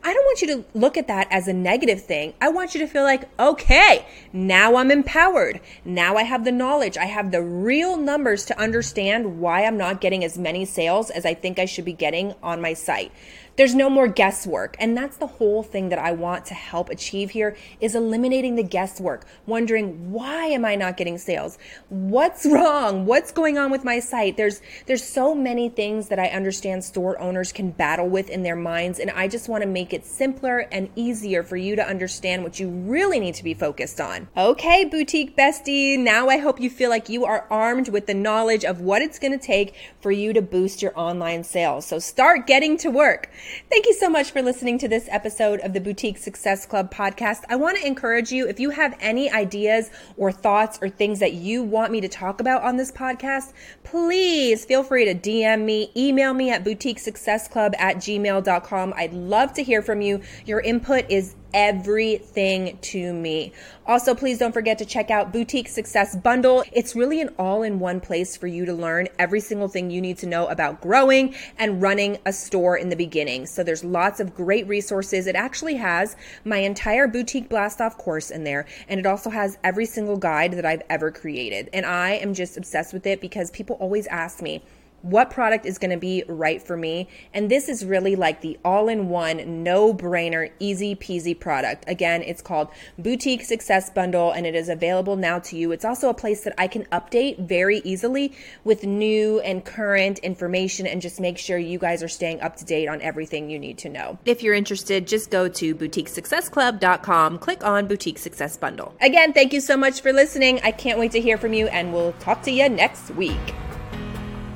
I 0.06 0.12
don't 0.12 0.24
want 0.26 0.42
you 0.42 0.48
to 0.48 0.64
look 0.74 0.98
at 0.98 1.08
that 1.08 1.28
as 1.30 1.48
a 1.48 1.54
negative 1.54 2.02
thing. 2.02 2.34
I 2.38 2.50
want 2.50 2.74
you 2.74 2.80
to 2.80 2.86
feel 2.86 3.04
like, 3.04 3.26
okay, 3.40 4.04
now 4.34 4.76
I'm 4.76 4.90
empowered. 4.90 5.60
Now 5.82 6.16
I 6.16 6.24
have 6.24 6.44
the 6.44 6.52
knowledge. 6.52 6.98
I 6.98 7.06
have 7.06 7.30
the 7.30 7.40
real 7.42 7.96
numbers 7.96 8.44
to 8.46 8.60
understand 8.60 9.40
why 9.40 9.64
I'm 9.64 9.78
not 9.78 10.02
getting 10.02 10.22
as 10.22 10.36
many 10.36 10.66
sales 10.66 11.08
as 11.08 11.24
I 11.24 11.32
think 11.32 11.58
I 11.58 11.64
should 11.64 11.86
be 11.86 11.94
getting 11.94 12.34
on 12.42 12.60
my 12.60 12.74
site. 12.74 13.12
There's 13.56 13.74
no 13.74 13.88
more 13.88 14.08
guesswork. 14.08 14.76
And 14.80 14.96
that's 14.96 15.16
the 15.16 15.26
whole 15.26 15.62
thing 15.62 15.90
that 15.90 15.98
I 15.98 16.12
want 16.12 16.44
to 16.46 16.54
help 16.54 16.90
achieve 16.90 17.30
here 17.30 17.56
is 17.80 17.94
eliminating 17.94 18.56
the 18.56 18.64
guesswork, 18.64 19.24
wondering 19.46 20.10
why 20.10 20.46
am 20.46 20.64
I 20.64 20.74
not 20.74 20.96
getting 20.96 21.18
sales? 21.18 21.56
What's 21.88 22.44
wrong? 22.50 23.06
What's 23.06 23.30
going 23.30 23.56
on 23.56 23.70
with 23.70 23.84
my 23.84 24.00
site? 24.00 24.36
There's 24.36 24.60
there's 24.86 25.04
so 25.04 25.34
many 25.34 25.68
things 25.68 26.08
that 26.08 26.18
I 26.18 26.26
understand 26.28 26.84
store 26.84 27.20
owners 27.20 27.52
can 27.52 27.70
battle 27.70 28.08
with 28.08 28.28
in 28.28 28.42
their 28.42 28.56
minds 28.56 28.98
and 28.98 29.10
I 29.10 29.28
just 29.28 29.48
want 29.48 29.62
to 29.62 29.68
make 29.68 29.92
it 29.94 30.04
simpler 30.04 30.66
and 30.70 30.90
easier 30.96 31.42
for 31.42 31.56
you 31.56 31.76
to 31.76 31.86
understand 31.86 32.42
what 32.42 32.60
you 32.60 32.68
really 32.68 33.18
need 33.18 33.34
to 33.36 33.44
be 33.44 33.54
focused 33.54 34.00
on. 34.00 34.28
Okay, 34.36 34.84
boutique 34.84 35.36
bestie, 35.36 35.98
now 35.98 36.28
I 36.28 36.38
hope 36.38 36.60
you 36.60 36.68
feel 36.68 36.90
like 36.90 37.08
you 37.08 37.24
are 37.24 37.46
armed 37.50 37.88
with 37.88 38.06
the 38.06 38.14
knowledge 38.14 38.64
of 38.64 38.80
what 38.80 39.02
it's 39.02 39.18
going 39.18 39.38
to 39.38 39.44
take 39.44 39.74
for 40.00 40.10
you 40.10 40.32
to 40.32 40.42
boost 40.42 40.82
your 40.82 40.92
online 40.98 41.44
sales. 41.44 41.86
So 41.86 41.98
start 41.98 42.46
getting 42.46 42.76
to 42.78 42.90
work. 42.90 43.30
Thank 43.70 43.86
you 43.86 43.94
so 43.94 44.10
much 44.10 44.30
for 44.30 44.42
listening 44.42 44.78
to 44.78 44.88
this 44.88 45.08
episode 45.10 45.60
of 45.60 45.72
the 45.72 45.80
Boutique 45.80 46.18
Success 46.18 46.66
Club 46.66 46.92
podcast. 46.92 47.44
I 47.48 47.56
want 47.56 47.78
to 47.78 47.86
encourage 47.86 48.32
you 48.32 48.48
if 48.48 48.60
you 48.60 48.70
have 48.70 48.96
any 49.00 49.30
ideas 49.30 49.90
or 50.16 50.32
thoughts 50.32 50.78
or 50.82 50.88
things 50.88 51.20
that 51.20 51.34
you 51.34 51.62
want 51.62 51.92
me 51.92 52.00
to 52.00 52.08
talk 52.08 52.40
about 52.40 52.62
on 52.62 52.76
this 52.76 52.90
podcast, 52.90 53.52
please 53.84 54.64
feel 54.64 54.82
free 54.82 55.04
to 55.04 55.14
DM 55.14 55.64
me, 55.64 55.90
email 55.96 56.34
me 56.34 56.50
at 56.50 56.64
boutiquesuccessclub 56.64 57.74
at 57.78 57.96
gmail.com. 57.96 58.94
I'd 58.96 59.12
love 59.12 59.52
to 59.54 59.62
hear 59.62 59.82
from 59.84 60.00
you. 60.00 60.20
Your 60.46 60.60
input 60.60 61.10
is 61.10 61.34
everything 61.54 62.76
to 62.82 63.12
me. 63.12 63.52
Also, 63.86 64.12
please 64.14 64.38
don't 64.38 64.52
forget 64.52 64.76
to 64.78 64.84
check 64.84 65.08
out 65.10 65.32
Boutique 65.32 65.68
Success 65.68 66.16
Bundle. 66.16 66.64
It's 66.72 66.96
really 66.96 67.20
an 67.20 67.32
all 67.38 67.62
in 67.62 67.78
one 67.78 68.00
place 68.00 68.36
for 68.36 68.48
you 68.48 68.64
to 68.66 68.72
learn 68.72 69.06
every 69.20 69.38
single 69.40 69.68
thing 69.68 69.88
you 69.90 70.00
need 70.00 70.18
to 70.18 70.26
know 70.26 70.48
about 70.48 70.80
growing 70.80 71.34
and 71.56 71.80
running 71.80 72.18
a 72.26 72.32
store 72.32 72.76
in 72.76 72.88
the 72.88 72.96
beginning. 72.96 73.46
So 73.46 73.62
there's 73.62 73.84
lots 73.84 74.18
of 74.18 74.34
great 74.34 74.66
resources. 74.66 75.28
It 75.28 75.36
actually 75.36 75.76
has 75.76 76.16
my 76.44 76.58
entire 76.58 77.06
Boutique 77.06 77.48
Blast 77.48 77.80
Off 77.80 77.96
course 77.98 78.30
in 78.30 78.42
there, 78.42 78.66
and 78.88 78.98
it 78.98 79.06
also 79.06 79.30
has 79.30 79.56
every 79.62 79.86
single 79.86 80.16
guide 80.16 80.54
that 80.54 80.66
I've 80.66 80.82
ever 80.90 81.12
created. 81.12 81.70
And 81.72 81.86
I 81.86 82.12
am 82.12 82.34
just 82.34 82.56
obsessed 82.56 82.92
with 82.92 83.06
it 83.06 83.20
because 83.20 83.52
people 83.52 83.76
always 83.76 84.08
ask 84.08 84.42
me, 84.42 84.62
what 85.04 85.30
product 85.30 85.66
is 85.66 85.76
going 85.76 85.90
to 85.90 85.98
be 85.98 86.24
right 86.28 86.62
for 86.62 86.76
me. 86.76 87.08
And 87.34 87.50
this 87.50 87.68
is 87.68 87.84
really 87.84 88.16
like 88.16 88.40
the 88.40 88.58
all 88.64 88.88
in 88.88 89.10
one, 89.10 89.62
no 89.62 89.92
brainer, 89.92 90.50
easy 90.58 90.96
peasy 90.96 91.38
product. 91.38 91.84
Again, 91.86 92.22
it's 92.22 92.40
called 92.40 92.68
Boutique 92.98 93.44
Success 93.44 93.90
Bundle 93.90 94.32
and 94.32 94.46
it 94.46 94.54
is 94.54 94.70
available 94.70 95.16
now 95.16 95.38
to 95.40 95.56
you. 95.56 95.72
It's 95.72 95.84
also 95.84 96.08
a 96.08 96.14
place 96.14 96.42
that 96.44 96.54
I 96.56 96.68
can 96.68 96.84
update 96.86 97.46
very 97.46 97.78
easily 97.84 98.32
with 98.64 98.84
new 98.84 99.40
and 99.40 99.62
current 99.62 100.20
information 100.20 100.86
and 100.86 101.02
just 101.02 101.20
make 101.20 101.36
sure 101.36 101.58
you 101.58 101.78
guys 101.78 102.02
are 102.02 102.08
staying 102.08 102.40
up 102.40 102.56
to 102.56 102.64
date 102.64 102.88
on 102.88 103.02
everything 103.02 103.50
you 103.50 103.58
need 103.58 103.76
to 103.78 103.90
know. 103.90 104.18
If 104.24 104.42
you're 104.42 104.54
interested, 104.54 105.06
just 105.06 105.30
go 105.30 105.48
to 105.48 105.74
boutiquesuccessclub.com, 105.74 107.38
click 107.38 107.62
on 107.62 107.86
Boutique 107.86 108.18
Success 108.18 108.56
Bundle. 108.56 108.94
Again, 109.02 109.34
thank 109.34 109.52
you 109.52 109.60
so 109.60 109.76
much 109.76 110.00
for 110.00 110.14
listening. 110.14 110.60
I 110.64 110.70
can't 110.70 110.98
wait 110.98 111.12
to 111.12 111.20
hear 111.20 111.36
from 111.36 111.52
you 111.52 111.66
and 111.66 111.92
we'll 111.92 112.14
talk 112.14 112.42
to 112.44 112.50
you 112.50 112.70
next 112.70 113.10
week. 113.10 113.54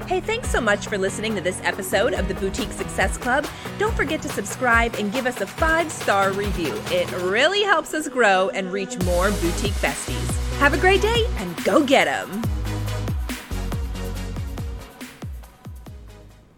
Hey, 0.08 0.20
thanks 0.20 0.48
so 0.48 0.58
much 0.58 0.86
for 0.86 0.96
listening 0.96 1.34
to 1.34 1.42
this 1.42 1.60
episode 1.64 2.14
of 2.14 2.28
the 2.28 2.34
Boutique 2.34 2.72
Success 2.72 3.18
Club. 3.18 3.46
Don't 3.78 3.94
forget 3.94 4.22
to 4.22 4.28
subscribe 4.30 4.94
and 4.94 5.12
give 5.12 5.26
us 5.26 5.42
a 5.42 5.46
five 5.46 5.92
star 5.92 6.32
review. 6.32 6.72
It 6.86 7.12
really 7.20 7.62
helps 7.62 7.92
us 7.92 8.08
grow 8.08 8.48
and 8.48 8.72
reach 8.72 8.98
more 9.04 9.30
boutique 9.32 9.74
besties. 9.74 10.58
Have 10.60 10.72
a 10.72 10.78
great 10.78 11.02
day 11.02 11.26
and 11.36 11.54
go 11.62 11.84
get 11.84 12.06
them! 12.06 12.47